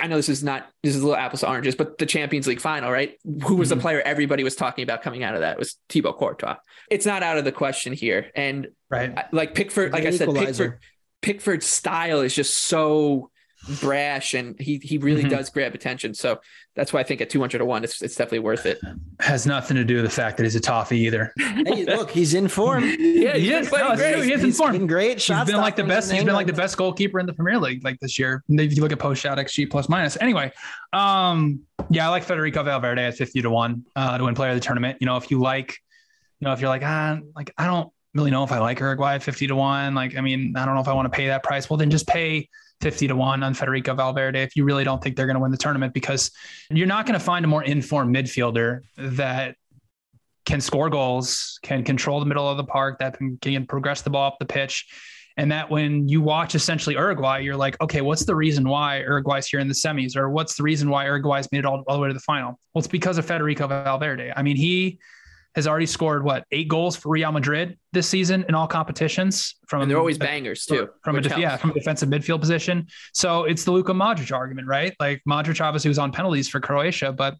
[0.00, 2.46] I know this is not this is a little apples to oranges, but the Champions
[2.46, 3.18] League final, right?
[3.44, 3.78] Who was mm-hmm.
[3.78, 5.54] the player everybody was talking about coming out of that?
[5.54, 6.56] It was Thibaut Courtois.
[6.90, 10.78] It's not out of the question here, and right, like Pickford, like I said, Pickford,
[11.22, 13.30] Pickford's style is just so
[13.80, 15.30] brash and he he really mm-hmm.
[15.30, 16.14] does grab attention.
[16.14, 16.40] So
[16.74, 18.80] that's why I think at 200 to 1 it's, it's definitely worth it.
[19.20, 21.32] Has nothing to do with the fact that he's a toffee either.
[21.38, 22.84] hey, look, he's in form.
[22.84, 23.70] yeah, he is.
[23.70, 24.24] No, great.
[24.24, 24.72] He is in form.
[24.72, 25.20] Been great.
[25.20, 26.10] Shots he's been like the best.
[26.10, 28.42] He's been like the best goalkeeper in the Premier League like this year.
[28.48, 30.16] If you look at post shot XG plus minus.
[30.20, 30.52] Anyway,
[30.92, 34.56] um, yeah, I like Federico Valverde at 50 to 1 uh, to win player of
[34.56, 34.98] the tournament.
[35.00, 35.76] You know, if you like,
[36.40, 39.14] you know, if you're like, ah, like I don't really know if I like Uruguay
[39.14, 39.94] at 50 to 1.
[39.94, 41.70] Like, I mean, I don't know if I want to pay that price.
[41.70, 42.48] Well, then just pay
[42.80, 45.50] 50 to 1 on Federico Valverde if you really don't think they're going to win
[45.50, 46.30] the tournament because
[46.70, 49.56] you're not going to find a more informed midfielder that
[50.46, 54.10] can score goals, can control the middle of the park, that can, can progress the
[54.10, 54.86] ball up the pitch.
[55.36, 59.46] And that when you watch essentially Uruguay, you're like, okay, what's the reason why Uruguay's
[59.46, 60.16] here in the semis?
[60.16, 62.58] Or what's the reason why Uruguay's made it all, all the way to the final?
[62.74, 64.32] Well, it's because of Federico Valverde.
[64.36, 64.98] I mean, he
[65.54, 69.56] has already scored what eight goals for Real Madrid this season in all competitions.
[69.66, 70.88] From and they're always bangers too.
[71.02, 72.86] From a def- yeah, from a defensive midfield position.
[73.12, 74.94] So it's the Luka Modric argument, right?
[75.00, 77.34] Like Modric obviously was on penalties for Croatia, but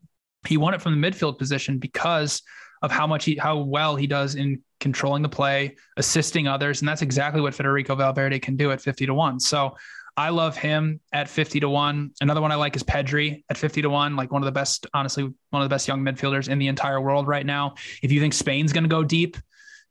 [0.46, 2.42] he won it from the midfield position because
[2.82, 6.88] of how much he how well he does in controlling the play, assisting others, and
[6.88, 9.38] that's exactly what Federico Valverde can do at fifty to one.
[9.38, 9.76] So
[10.16, 12.12] I love him at 50 to 1.
[12.20, 14.86] Another one I like is Pedri at 50 to 1, like one of the best,
[14.92, 17.74] honestly, one of the best young midfielders in the entire world right now.
[18.02, 19.36] If you think Spain's going to go deep,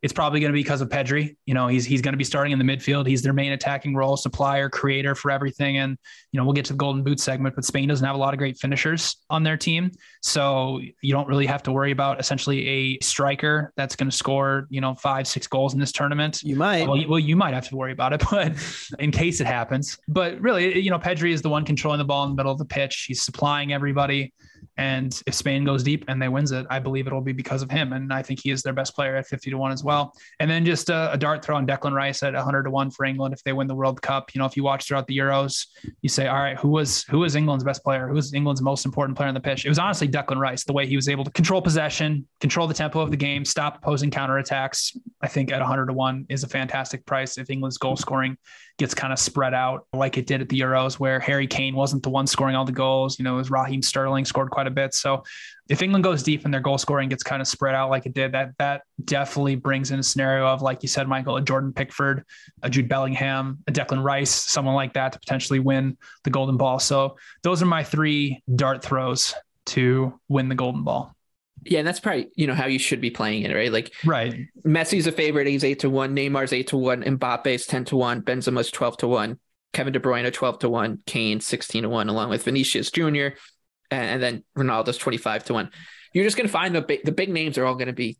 [0.01, 1.35] it's probably going to be because of Pedri.
[1.45, 3.05] You know, he's he's going to be starting in the midfield.
[3.05, 5.77] He's their main attacking role, supplier, creator for everything.
[5.77, 5.97] And
[6.31, 8.33] you know, we'll get to the golden boot segment, but Spain doesn't have a lot
[8.33, 12.67] of great finishers on their team, so you don't really have to worry about essentially
[12.67, 16.41] a striker that's going to score you know five six goals in this tournament.
[16.43, 16.87] You might.
[16.87, 18.53] Well, you, well, you might have to worry about it, but
[18.99, 19.97] in case it happens.
[20.07, 22.57] But really, you know, Pedri is the one controlling the ball in the middle of
[22.57, 23.05] the pitch.
[23.07, 24.33] He's supplying everybody.
[24.79, 27.69] And if Spain goes deep and they wins it, I believe it'll be because of
[27.69, 27.91] him.
[27.91, 30.13] And I think he is their best player at 50 to 1 as well.
[30.39, 33.03] And then just a, a, dart throw on Declan Rice at 100 to 1 for
[33.03, 34.33] England if they win the World Cup.
[34.33, 35.67] You know, if you watch throughout the Euros,
[36.01, 38.07] you say, all right, who was who was England's best player?
[38.07, 39.65] Who was England's most important player on the pitch?
[39.65, 42.73] It was honestly Declan Rice, the way he was able to control possession, control the
[42.73, 44.95] tempo of the game, stop opposing counterattacks.
[45.21, 48.01] I think at 100 to 1 is a fantastic price if England's goal mm-hmm.
[48.01, 48.37] scoring
[48.77, 52.03] gets kind of spread out like it did at the Euros, where Harry Kane wasn't
[52.03, 53.19] the one scoring all the goals.
[53.19, 54.93] You know, it was Raheem Sterling scored quite a bit.
[54.93, 55.23] So
[55.67, 58.13] if England goes deep and their goal scoring gets kind of spread out like it
[58.13, 61.73] did, that that definitely brings in a scenario of, like you said, Michael, a Jordan
[61.73, 62.23] Pickford,
[62.63, 66.79] a Jude Bellingham, a Declan Rice, someone like that to potentially win the golden ball.
[66.79, 69.35] So those are my three dart throws
[69.67, 71.15] to win the golden ball.
[71.63, 73.71] Yeah, and that's probably you know how you should be playing it, right?
[73.71, 74.47] Like, right.
[74.65, 76.15] Messi's a favorite; he's eight to one.
[76.15, 77.03] Neymar's eight to one.
[77.03, 78.21] Mbappe's ten to one.
[78.21, 79.39] Benzema's twelve to one.
[79.73, 80.99] Kevin De Bruyne twelve to one.
[81.05, 83.35] Kane sixteen to one, along with Vinicius Junior,
[83.91, 85.69] and then Ronaldo's twenty five to one.
[86.13, 88.17] You're just going to find the big, the big names are all going to be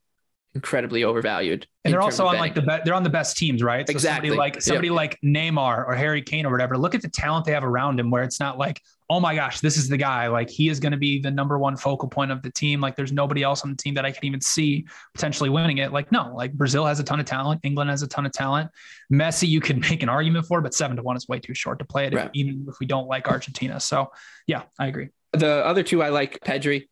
[0.54, 1.66] incredibly overvalued.
[1.84, 3.88] And they're also on like the be- they're on the best teams, right?
[3.88, 4.30] So Exactly.
[4.30, 4.64] Somebody like Yep.
[4.64, 6.78] somebody like Neymar or Harry Kane or whatever.
[6.78, 8.82] Look at the talent they have around him, where it's not like,
[9.12, 10.28] oh my gosh, this is the guy.
[10.28, 12.80] Like he is going to be the number one focal point of the team.
[12.80, 14.86] Like there's nobody else on the team that I can even see
[15.16, 15.92] potentially winning it.
[15.92, 17.62] Like no, like Brazil has a ton of talent.
[17.64, 18.70] England has a ton of talent.
[19.12, 21.80] Messi, you could make an argument for, but seven to one is way too short
[21.80, 22.30] to play it, if- Right.
[22.34, 23.80] even if we don't like Argentina.
[23.80, 24.12] So
[24.46, 25.10] yeah, I agree.
[25.34, 26.88] The other two I like Pedri,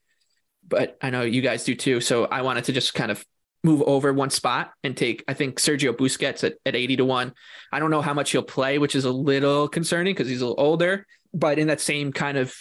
[0.68, 2.02] but I know you guys do too.
[2.02, 3.24] So I wanted to just kind of
[3.64, 7.34] move over one spot and take, I think Sergio Busquets at, at 80 to 1.
[7.72, 10.48] I don't know how much he'll play, which is a little concerning because he's a
[10.48, 12.54] little older, but in that same kind of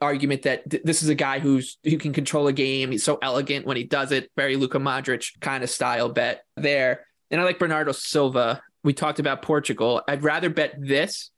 [0.00, 2.90] argument that th- this is a guy who's who can control a game.
[2.90, 7.06] He's so elegant when he does it, very Luka Modric kind of style bet there.
[7.30, 8.62] And I like Bernardo Silva.
[8.82, 10.02] We talked about Portugal.
[10.08, 11.30] I'd rather bet this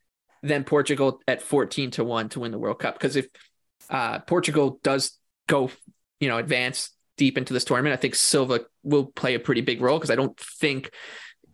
[0.43, 3.27] than Portugal at 14 to 1 to win the World Cup because if
[3.91, 5.71] uh, Portugal does go,
[6.21, 9.81] you know, advance deep into this tournament, I think Silva will play a pretty big
[9.81, 10.91] role because I don't think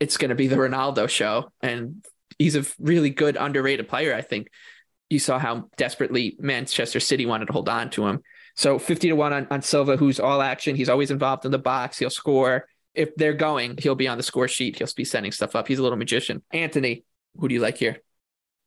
[0.00, 1.50] it's going to be the Ronaldo show.
[1.62, 2.04] And
[2.38, 4.14] he's a really good, underrated player.
[4.14, 4.48] I think
[5.10, 8.22] you saw how desperately Manchester City wanted to hold on to him.
[8.56, 10.76] So 50 to 1 on, on Silva, who's all action.
[10.76, 11.98] He's always involved in the box.
[11.98, 12.66] He'll score.
[12.94, 14.76] If they're going, he'll be on the score sheet.
[14.76, 15.68] He'll be sending stuff up.
[15.68, 16.42] He's a little magician.
[16.50, 17.04] Anthony,
[17.36, 17.98] who do you like here?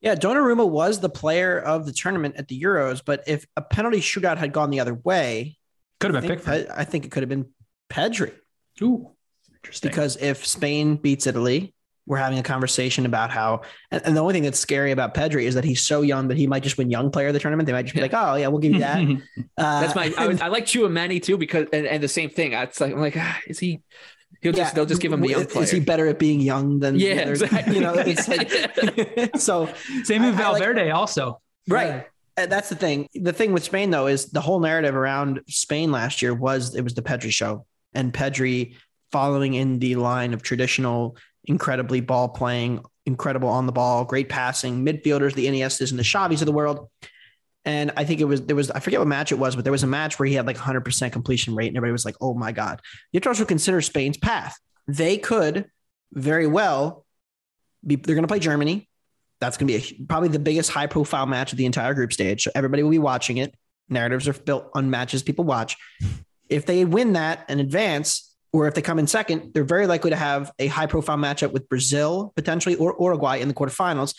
[0.00, 4.00] Yeah, Donnarumma was the player of the tournament at the Euros, but if a penalty
[4.00, 5.58] shootout had gone the other way,
[6.00, 6.76] Could I have been think, Pickford.
[6.76, 7.50] I think it could have been
[7.88, 8.32] Pedri.
[8.82, 9.12] Ooh,
[9.54, 9.90] interesting.
[9.90, 11.74] Because if Spain beats Italy,
[12.06, 15.44] we're having a conversation about how, and, and the only thing that's scary about Pedri
[15.44, 17.66] is that he's so young that he might just win young player of the tournament.
[17.66, 18.04] They might just be Yeah.
[18.06, 18.98] like, oh, yeah, we'll give you that.
[19.56, 20.12] Uh, That's my.
[20.18, 22.52] I, I like Tchouameni too because and, and the same thing.
[22.54, 23.80] It's like I'm like, ah, is he?
[24.40, 25.62] He'll just they'll just give him the young player.
[25.62, 27.74] Is he better at being young than the Yeah, other- exactly.
[27.76, 28.26] You know, it's
[29.22, 29.72] like so.
[30.02, 31.40] Same with I- I like- Valverde also.
[31.68, 32.06] Right.
[32.36, 33.08] And that's the thing.
[33.14, 36.82] The thing with Spain though is the whole narrative around Spain last year was it
[36.82, 38.74] was the Pedri show and Pedri
[39.12, 44.84] following in the line of traditional, incredibly ball playing, incredible on the ball, great passing
[44.84, 46.88] midfielders, the Iniestas and the Xavis of the world.
[47.64, 49.72] And I think it was there was I forget what match it was, but there
[49.72, 52.34] was a match where he had like 100% completion rate, and everybody was like, "Oh
[52.34, 52.80] my god!"
[53.12, 54.58] You have to also consider Spain's path.
[54.88, 55.66] They could
[56.12, 57.04] very well
[57.86, 57.94] be.
[57.94, 58.88] They're going to play Germany.
[59.38, 62.12] That's going to be a, probably the biggest high profile match of the entire group
[62.12, 62.42] stage.
[62.42, 63.54] So everybody will be watching it.
[63.88, 65.76] Narratives are built on matches people watch.
[66.48, 70.10] If they win that and advance, or if they come in second, they're very likely
[70.10, 74.14] to have a high profile matchup with Brazil potentially or Uruguay in the quarterfinals.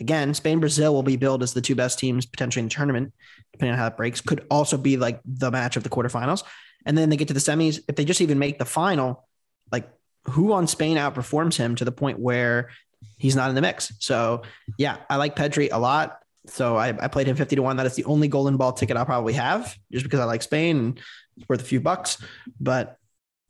[0.00, 3.12] Again, Spain, Brazil will be billed as the two best teams potentially in the tournament,
[3.52, 4.20] depending on how it breaks.
[4.20, 6.44] Could also be like the match of the quarterfinals.
[6.86, 7.80] And then they get to the semis.
[7.88, 9.28] If they just even make the final,
[9.70, 9.88] like
[10.24, 12.70] who on Spain outperforms him to the point where
[13.18, 13.92] he's not in the mix?
[13.98, 14.42] So
[14.78, 16.18] yeah, I like Pedri a lot.
[16.46, 17.76] So I, I played him 50 to 1.
[17.76, 20.76] That is the only golden ball ticket I'll probably have just because I like Spain
[20.76, 21.00] and
[21.36, 22.18] it's worth a few bucks.
[22.60, 22.98] But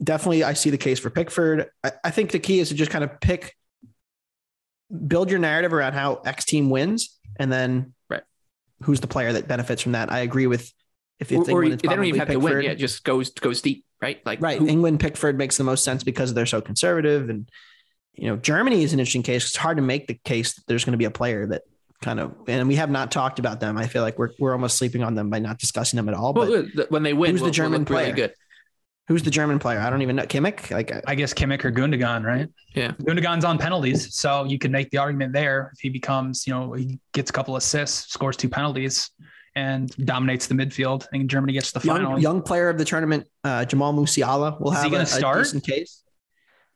[0.02, 1.70] definitely I see the case for Pickford.
[1.84, 3.56] I, I think the key is to just kind of pick
[5.06, 8.22] build your narrative around how X team wins and then Right.
[8.82, 10.12] who's the player that benefits from that.
[10.12, 10.72] I agree with
[11.18, 12.48] if, if or, they or it's they don't even have Pickford.
[12.50, 12.64] to win.
[12.64, 14.20] Yeah, it just goes goes deep, right?
[14.26, 14.58] Like Right.
[14.58, 17.30] who- England Pickford makes the most sense because they're so conservative.
[17.30, 17.48] And,
[18.14, 19.44] you know, Germany is an interesting case.
[19.46, 21.62] It's hard to make the case that there's going to be a player that
[22.02, 23.78] kind of, and we have not talked about them.
[23.78, 26.32] I feel like we're, we're almost sleeping on them by not discussing them at all.
[26.34, 28.14] well, But when they win, who's the we'll- we'll German really player?
[28.14, 28.34] good.
[29.08, 29.80] Who's the German player?
[29.80, 30.24] I don't even know.
[30.24, 30.70] Kimmich?
[30.70, 32.48] Like, I guess Kimmich or Gundogan, right?
[32.74, 32.92] Yeah.
[32.92, 36.72] Gundogan's on penalties, so you could make the argument there if he becomes, you know,
[36.72, 39.10] he gets a couple assists, scores two penalties,
[39.54, 42.12] and dominates the midfield, and Germany gets to the final.
[42.12, 45.02] young, young player of the tournament, uh, Jamal Musiala will Is he have gonna a,
[45.02, 45.38] a start?
[45.44, 45.98] decent case.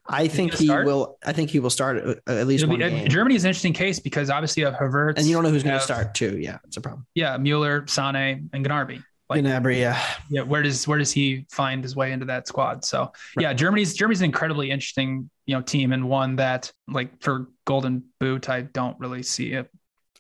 [0.09, 0.87] I he think gonna he start?
[0.87, 1.19] will.
[1.25, 3.09] I think he will start uh, at least It'll one be- uh, game.
[3.09, 5.63] Germany is an interesting case because obviously you have Havertz, and you don't know who's
[5.65, 6.39] going to start too.
[6.39, 7.07] Yeah, it's a problem.
[7.15, 9.03] Yeah, Mueller, Sane, and Gnabry.
[9.29, 10.01] Like- Gnabry, yeah.
[10.31, 12.85] Yeah, where does where does he find his way into that squad?
[12.85, 17.49] So yeah, Germany's Germany's an incredibly interesting you know team and one that like for
[17.65, 19.71] Golden Boot, I don't really see it.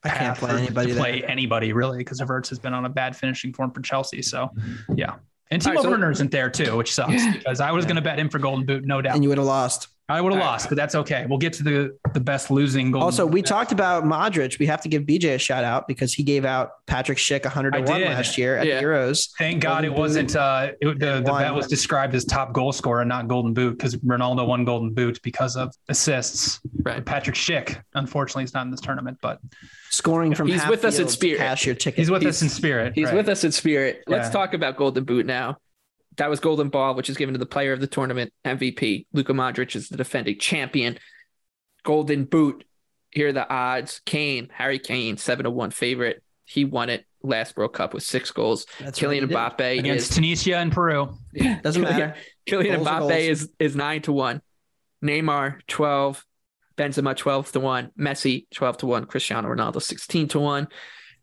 [0.05, 3.53] I can't play anybody play anybody really because Havertz has been on a bad finishing
[3.53, 4.23] form for Chelsea.
[4.23, 4.99] So mm-hmm.
[4.99, 5.15] yeah.
[5.51, 7.33] And Timo right, so- Werner isn't there too, which sucks Yeah.
[7.33, 9.15] because I was going to bet him for Golden Boot, no doubt.
[9.15, 9.89] And you would have lost.
[10.09, 10.53] I would have All right.
[10.53, 11.27] lost, but that's okay.
[11.29, 14.59] We'll get to the the best losing Golden Also, we talked about Modric.
[14.61, 17.73] We have to give BJ a shout out because he gave out Patrick Schick 100
[17.73, 18.81] to 1 last year at Yeah.
[18.81, 19.31] the Euros.
[19.37, 20.37] Thank God it wasn't.
[20.37, 23.77] Uh, it, the the bet was described as top goal scorer, and not Golden Boot,
[23.79, 26.61] because Ronaldo won Golden Boot because of assists.
[26.83, 27.05] Right.
[27.05, 29.41] Patrick Schick, unfortunately, is not in this tournament, but
[29.91, 31.39] Scoring from He's half with us in spirit.
[31.39, 31.99] Cash your ticket.
[31.99, 32.93] he's with He's- us in spirit.
[32.95, 33.15] He's right.
[33.15, 34.03] with us in spirit.
[34.07, 34.33] Let's Yeah.
[34.33, 35.57] talk about Golden Boot now.
[36.17, 39.07] That was Golden Ball, which is given to the player of the tournament, MVP.
[39.12, 40.99] Luka Modric is the defending champion.
[41.83, 42.64] Golden Boot.
[43.11, 44.01] Here are the odds.
[44.05, 46.23] Kane, Harry Kane, seven to one favorite.
[46.45, 48.67] He won it last World Cup with six goals.
[48.79, 49.35] That's what Kylian he.
[49.35, 51.19] Mbappe against is Tunisia and Peru.
[51.62, 52.14] Doesn't matter.
[52.47, 54.41] Kylian Goals Mbappe is is nine to one.
[55.05, 56.25] Neymar twelve.
[56.77, 57.91] Benzema twelve to one.
[57.99, 59.07] Messi twelve to one.
[59.07, 60.69] Cristiano Ronaldo sixteen to one.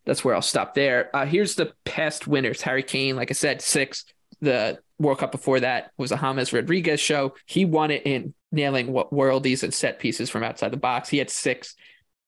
[0.04, 1.14] That's where I'll stop there.
[1.14, 2.60] Uh, here's the past winners.
[2.60, 4.04] Harry Kane, like I said, six.
[4.40, 7.34] The World Cup before that was a James Rodriguez show.
[7.46, 11.08] He won it in nailing what worldies and set pieces from outside the box.
[11.08, 11.74] He had six.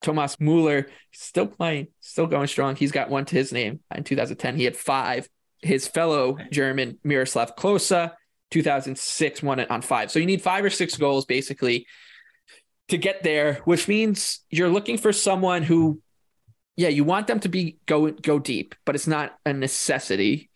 [0.03, 2.77] Thomas Mueller still playing, still going strong.
[2.77, 4.57] He's got one to his name in 2010.
[4.57, 5.29] He had five.
[5.63, 8.13] His fellow German Miroslav Klose,
[8.51, 10.11] 2006, won it on five.
[10.11, 11.87] So you need five or six goals basically
[12.89, 16.01] to get there, which means you're looking for someone who,
[16.77, 20.51] yeah, you want them to be go go deep, but it's not a necessity.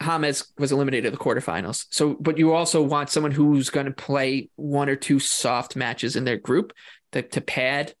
[0.00, 1.86] James was eliminated at the quarterfinals.
[1.90, 6.16] So, but you also want someone who's going to play one or two soft matches
[6.16, 6.72] in their group
[7.12, 7.94] to, to pad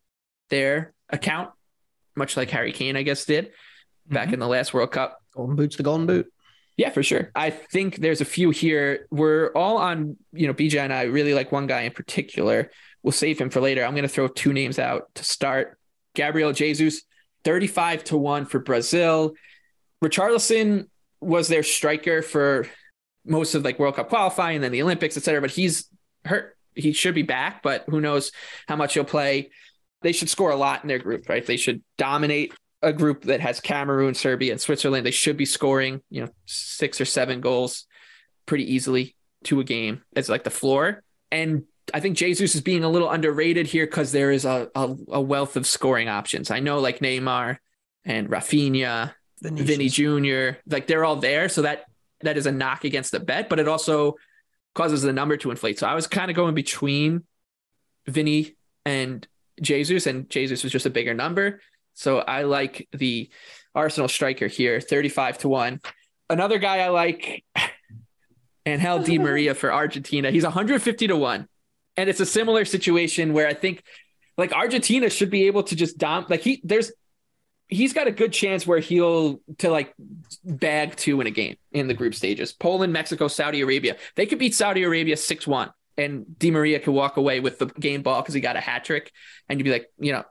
[0.50, 1.50] their account,
[2.14, 3.50] much like Harry Kane, I guess, did
[4.06, 4.34] back mm-hmm.
[4.34, 5.18] in the last World Cup.
[5.34, 6.32] Golden boot's the golden boot.
[6.76, 7.30] Yeah, for sure.
[7.34, 9.06] I think there's a few here.
[9.10, 12.70] We're all on, you know, BJ and I really like one guy in particular.
[13.02, 13.84] We'll save him for later.
[13.84, 15.78] I'm going to throw two names out to start.
[16.14, 17.02] Gabriel Jesus,
[17.44, 19.34] 35 to 1 for Brazil.
[20.04, 20.88] Richarlison
[21.20, 22.66] was their striker for
[23.24, 25.88] most of like World Cup qualifying and then the Olympics, et cetera, but he's
[26.24, 26.56] hurt.
[26.74, 28.32] He should be back, but who knows
[28.68, 29.50] how much he'll play.
[30.02, 31.44] They should score a lot in their group, right?
[31.44, 32.52] They should dominate
[32.82, 35.06] a group that has Cameroon, Serbia, and Switzerland.
[35.06, 37.86] They should be scoring, you know, six or seven goals
[38.44, 41.02] pretty easily to a game as like the floor.
[41.32, 41.64] And
[41.94, 45.20] I think Jesus is being a little underrated here because there is a, a, a
[45.20, 46.50] wealth of scoring options.
[46.50, 47.56] I know like Neymar
[48.04, 49.14] and Raphinha,
[49.50, 49.68] Vinicius.
[49.68, 51.48] Vinny Jr., like they're all there.
[51.48, 51.84] So that
[52.22, 54.16] that is a knock against the bet, but it also
[54.74, 55.78] causes the number to inflate.
[55.78, 57.24] So I was kind of going between
[58.06, 59.26] Vinny and
[59.60, 61.60] Jesus, and Jesus was just a bigger number.
[61.94, 63.30] So I like the
[63.74, 65.80] Arsenal striker here, 35 to 1.
[66.28, 67.44] Another guy I like,
[68.66, 70.30] Angel Di Maria for Argentina.
[70.30, 71.48] He's 150 to 1.
[71.96, 73.82] And it's a similar situation where I think
[74.36, 76.92] like Argentina should be able to just dom like he there's
[77.68, 79.92] he's got a good chance where he'll to like
[80.44, 82.52] bag two in a game in the group stages.
[82.52, 83.96] Poland, Mexico, Saudi Arabia.
[84.14, 88.02] They could beat Saudi Arabia 6-1 and Di Maria could walk away with the game
[88.02, 89.10] ball because he got a hat trick.
[89.48, 90.24] And you'd be like, you know,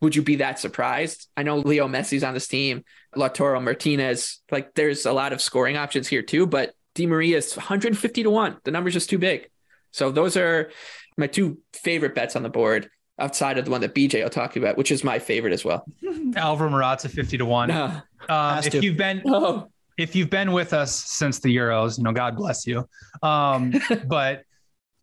[0.00, 1.28] would you be that surprised?
[1.36, 2.84] I know Leo Messi's on this team,
[3.16, 4.40] Lautaro Martinez.
[4.50, 8.30] Like there's a lot of scoring options here too, but Di Maria is 150 to
[8.30, 8.58] 1.
[8.64, 9.48] The number's just too big.
[9.90, 10.70] So those are
[11.16, 14.56] my two favorite bets on the board outside of the one that BJ will talk
[14.56, 15.84] about, which is my favorite as well.
[16.36, 17.68] Alvaro Morata 50 to 1.
[17.68, 18.00] No.
[18.28, 18.80] Um, if to.
[18.80, 22.66] you've been Oh, if you've been with us since the Euros, you know, God bless
[22.66, 22.88] you.
[23.22, 23.74] Um,
[24.06, 24.42] but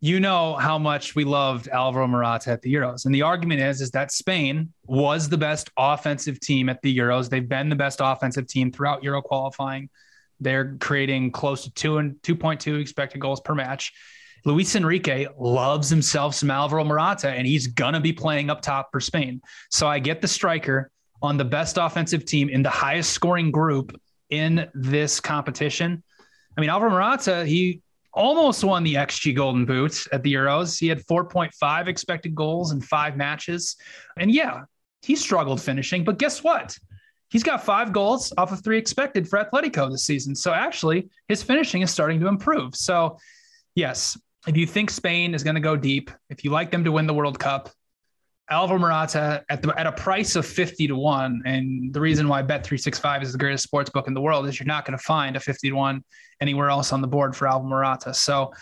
[0.00, 3.06] you know how much we loved Alvaro Morata at the Euros.
[3.06, 7.28] And the argument is, is that Spain was the best offensive team at the Euros.
[7.28, 9.88] They've been the best offensive team throughout Euro qualifying.
[10.38, 13.92] They're creating close to two and 2.2 expected goals per match.
[14.46, 19.00] Luis Enrique loves himself some Alvaro Morata, and he's gonna be playing up top for
[19.00, 19.42] Spain.
[19.70, 24.00] So I get the striker on the best offensive team in the highest scoring group
[24.30, 26.00] in this competition.
[26.56, 27.82] I mean, Alvaro Morata, he
[28.12, 30.78] almost won the XG Golden Boot at the Euros.
[30.78, 33.76] He had 4.5 expected goals in five matches.
[34.16, 34.62] And yeah,
[35.02, 36.78] he struggled finishing, but guess what?
[37.30, 40.36] He's got five goals off of three expected for Atletico this season.
[40.36, 42.76] So actually, his finishing is starting to improve.
[42.76, 43.18] So,
[43.74, 44.16] yes,
[44.46, 47.06] if you think Spain is going to go deep, if you like them to win
[47.06, 47.70] the World Cup,
[48.48, 52.42] Alvaro Morata at the at a price of 50 to 1 and the reason why
[52.42, 55.34] Bet365 is the greatest sports book in the world is you're not going to find
[55.34, 56.04] a 50 to 1
[56.40, 58.14] anywhere else on the board for Alvaro Morata.
[58.14, 58.52] So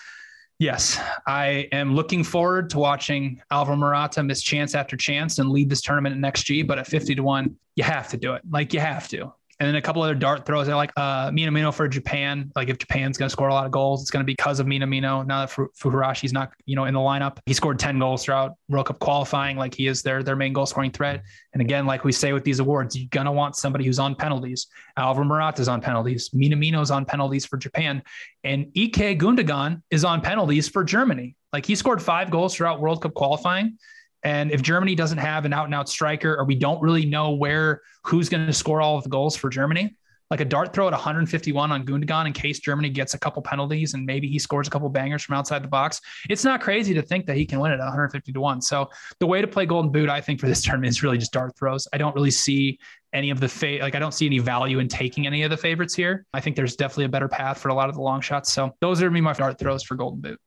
[0.58, 5.68] yes, I am looking forward to watching Alvaro Morata miss chance after chance and lead
[5.68, 8.42] this tournament in XG, but at 50 to 1, you have to do it.
[8.48, 9.34] Like you have to.
[9.60, 10.68] And then a couple other dart throws.
[10.68, 12.50] I like uh, Minamino for Japan.
[12.56, 14.58] Like if Japan's going to score a lot of goals, it's going to be because
[14.58, 15.24] of Minamino.
[15.24, 18.54] Now that Fu- Furuhashi's not, you know, in the lineup, he scored 10 goals throughout
[18.68, 19.56] World Cup qualifying.
[19.56, 21.22] Like he is their their main goal scoring threat.
[21.52, 24.16] And again, like we say with these awards, you're going to want somebody who's on
[24.16, 24.66] penalties.
[24.96, 26.30] Alvaro Morata's on penalties.
[26.30, 28.02] Minamino's on penalties for Japan.
[28.42, 31.36] And Ilkay Gundogan is on penalties for Germany.
[31.52, 33.78] Like he scored five goals throughout World Cup qualifying.
[34.24, 37.32] And if Germany doesn't have an out and out striker, or we don't really know
[37.32, 39.96] where who's going to score all of the goals for Germany,
[40.30, 43.94] like a dart throw at 151 on Gundogan in case Germany gets a couple penalties
[43.94, 46.00] and maybe he scores a couple bangers from outside the box.
[46.30, 48.62] It's not crazy to think that he can win it at 150 to 1.
[48.62, 48.88] So
[49.20, 51.56] the way to play Golden Boot, I think, for this tournament is really just dart
[51.56, 51.86] throws.
[51.92, 52.78] I don't really see
[53.12, 55.56] any of the fa- like I don't see any value in taking any of the
[55.56, 56.26] favorites here.
[56.32, 58.50] I think there's definitely a better path for a lot of the long shots.
[58.52, 60.40] So those are me my dart throws for Golden Boot.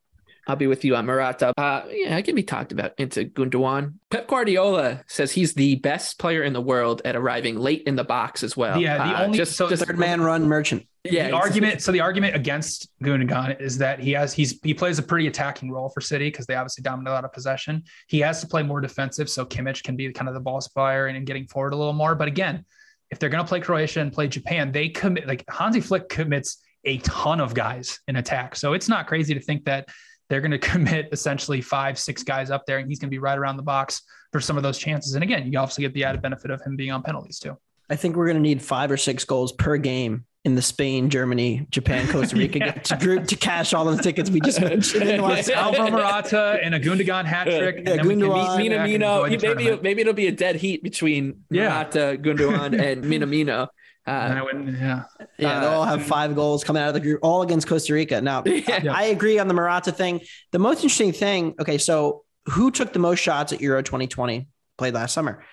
[0.48, 1.52] I'll be with you on Morata.
[1.58, 3.94] Uh, yeah, I can be talked about into Gundogan.
[4.10, 8.04] Pep Guardiola says he's the best player in the world at arriving late in the
[8.04, 8.80] box as well.
[8.80, 10.86] Yeah, the Uh, only- just so just Third man run merchant.
[11.04, 11.82] Yeah, the argument.
[11.82, 15.70] So the argument against Gundogan is that he has he's he plays a pretty attacking
[15.70, 17.82] role for City because they obviously dominate a lot of possession.
[18.08, 21.06] He has to play more defensive, so Kimmich can be kind of the ball supplier
[21.06, 22.14] and, and getting forward a little more.
[22.14, 22.64] But again,
[23.10, 26.58] if they're going to play Croatia and play Japan, they commit like Hansi Flick commits
[26.84, 28.56] a ton of guys in attack.
[28.56, 29.88] So it's not crazy to think that
[30.28, 33.18] they're going to commit essentially five, six guys up there, and he's going to be
[33.18, 34.02] right around the box
[34.32, 35.14] for some of those chances.
[35.14, 37.56] And again, you obviously get the added benefit of him being on penalties too.
[37.90, 41.10] I think we're going to need five or six goals per game in the Spain,
[41.10, 42.72] Germany, Japan, Costa Rica yeah.
[42.72, 45.04] to group to cash all of the tickets we just mentioned.
[45.10, 47.82] Alvaro Morata and a Gundogan hat trick.
[47.86, 49.28] Yeah, Gundogan, Minamino.
[49.28, 51.68] Maybe maybe it'll be a dead heat between yeah.
[51.68, 53.68] Morata, Gundogan, and Minamino.
[54.08, 54.42] Uh,
[54.80, 55.04] yeah,
[55.38, 58.20] yeah, they'll all have five goals coming out of the group, all against Costa Rica.
[58.20, 58.92] Now, yeah.
[58.92, 60.22] I, I agree on the Morata thing.
[60.52, 64.48] The most interesting thing, okay, so who took the most shots at Euro 2020?
[64.78, 65.44] Played last summer.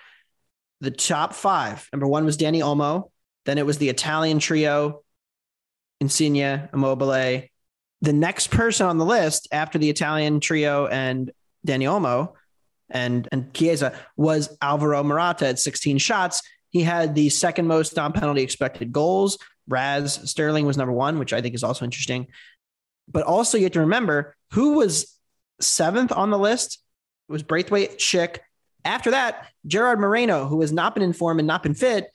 [0.79, 1.87] The top five.
[1.91, 3.11] Number one was Dani Olmo.
[3.45, 5.03] Then it was the Italian trio,
[5.99, 7.43] Insigne, Immobile.
[8.01, 11.31] The next person on the list after the Italian trio and
[11.67, 12.33] Dani Olmo
[12.89, 16.41] and and Chiesa was Alvaro Morata at 16 shots.
[16.75, 19.37] He had the second most non penalty expected goals.
[19.65, 22.27] Raz Sterling was number one, which I think is also interesting.
[23.07, 25.17] But also, you have to remember who was
[25.61, 26.79] seventh on the list
[27.29, 28.39] it was Braithwaite Schick.
[28.83, 32.11] After that, Gerard Moreno, who has not been in form and not been fit,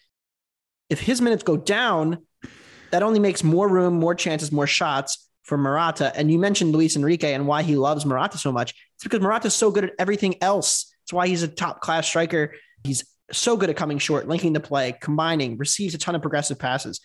[0.91, 2.27] if his minutes go down,
[2.91, 6.13] that only makes more room, more chances, more shots for Morata.
[6.15, 8.75] And you mentioned Luis Enrique and why he loves Morata so much.
[8.97, 10.95] It's because Morata's so good at everything else.
[11.05, 12.53] It's why he's a top class striker.
[12.85, 16.59] He's so good at coming short, linking the play, combining, receives a ton of progressive
[16.59, 17.01] passes.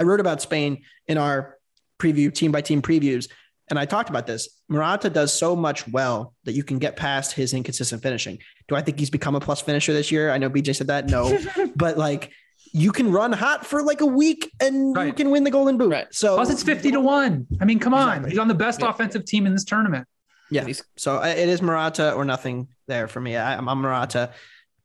[0.00, 1.56] I wrote about Spain in our
[1.98, 3.28] preview, team by team previews,
[3.70, 4.48] and I talked about this.
[4.68, 8.38] Morata does so much well that you can get past his inconsistent finishing.
[8.68, 10.30] Do I think he's become a plus finisher this year?
[10.30, 11.08] I know BJ said that.
[11.08, 11.38] No,
[11.76, 12.32] but like
[12.72, 15.06] you can run hot for like a week and right.
[15.06, 15.90] you can win the golden boot.
[15.90, 16.06] Right.
[16.10, 17.46] So plus it's 50 to one.
[17.60, 18.28] I mean, come on.
[18.28, 18.90] He's on the best yeah.
[18.90, 20.06] offensive team in this tournament.
[20.50, 20.66] Yeah.
[20.96, 23.36] So uh, it is Morata or nothing there for me.
[23.36, 24.30] I, am on Morata.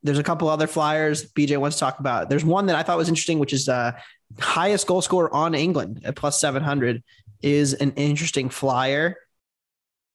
[0.03, 2.29] There's a couple other flyers BJ wants to talk about.
[2.29, 3.93] There's one that I thought was interesting, which is uh
[4.39, 7.03] highest goal scorer on England at plus 700
[7.41, 9.17] is an interesting flyer.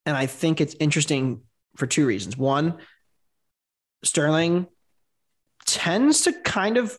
[0.06, 1.42] And I think it's interesting
[1.76, 2.36] for two reasons.
[2.36, 2.78] One,
[4.02, 4.66] Sterling
[5.66, 6.98] tends to kind of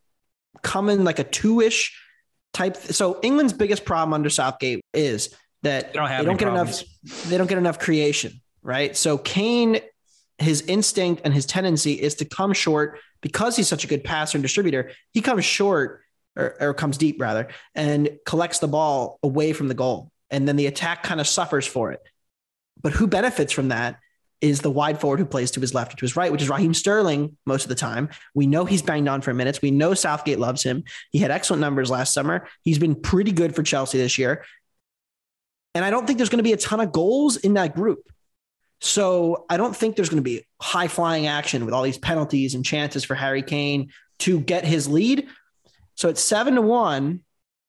[0.62, 2.00] come in like a two ish
[2.54, 2.78] type.
[2.78, 6.82] So England's biggest problem under Southgate is that they don't, they don't get problems.
[7.04, 7.24] enough.
[7.24, 8.96] They don't get enough creation, right?
[8.96, 9.80] So Kane,
[10.40, 14.38] his instinct and his tendency is to come short because he's such a good passer
[14.38, 14.92] and distributor.
[15.14, 16.02] He comes short
[16.36, 20.56] or, or comes deep rather and collects the ball away from the goal, and then
[20.56, 22.02] the attack kind of suffers for it.
[22.82, 24.00] But who benefits from that
[24.42, 26.50] is the wide forward who plays to his left or to his right, which is
[26.50, 28.08] Raheem Sterling most of the time.
[28.34, 29.62] We know he's banged on for minutes.
[29.62, 30.86] We know Southgate loves him.
[31.12, 32.48] He had excellent numbers last summer.
[32.64, 34.46] He's been pretty good for Chelsea this year.
[35.76, 38.10] And I don't think there's going to be a ton of goals in that group.
[38.82, 42.56] So I don't think there's going to be high flying action with all these penalties
[42.56, 45.28] and chances for Harry Kane to get his lead.
[45.96, 47.22] So it's seven to one.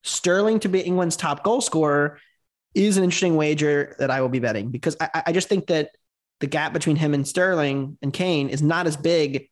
[0.02, 2.18] Sterling to be England's top goal scorer
[2.74, 5.90] is an interesting wager that I will be betting because I, I just think that
[6.38, 9.48] the gap between him and Sterling and Kane is not as big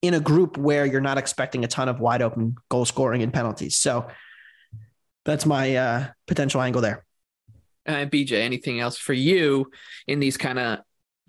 [0.00, 3.32] in a group where you're not expecting a ton of wide open goal scoring and
[3.32, 3.76] penalties.
[3.76, 4.08] So
[5.24, 7.04] that's my uh, potential angle there.
[7.86, 9.70] Uh, BJ, anything else for you
[10.06, 10.80] in these kind of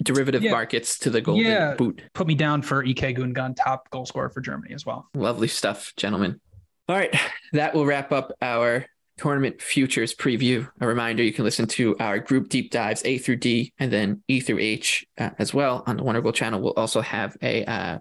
[0.04, 0.52] derivative yeah.
[0.52, 1.76] markets to the golden yeah.
[1.76, 2.02] boot?
[2.14, 5.10] Put me down for Ilkay Gundogan, top goal scorer for Germany as well.
[5.14, 6.40] Lovely stuff, gentlemen.
[6.88, 7.16] All right,
[7.54, 8.86] that will wrap up our
[9.18, 10.70] tournament futures preview.
[10.82, 14.22] A reminder you can listen to our group deep dives A through D and then
[14.28, 16.62] E through H uh, as well on the Wondergoal channel.
[16.62, 18.00] We'll also have a uh,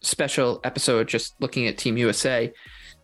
[0.00, 2.52] special episode just looking at Team USA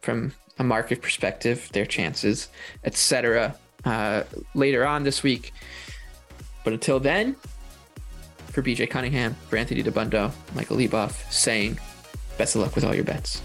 [0.03, 2.49] from a market perspective, their chances,
[2.85, 3.57] etc.
[3.85, 4.25] Uh,
[4.55, 5.53] later on this week.
[6.65, 7.37] But until then,
[8.49, 11.79] for BJ Cunningham, for Anthony Dabbundo, Michael Leboff, saying
[12.39, 13.41] best of luck with all your bets.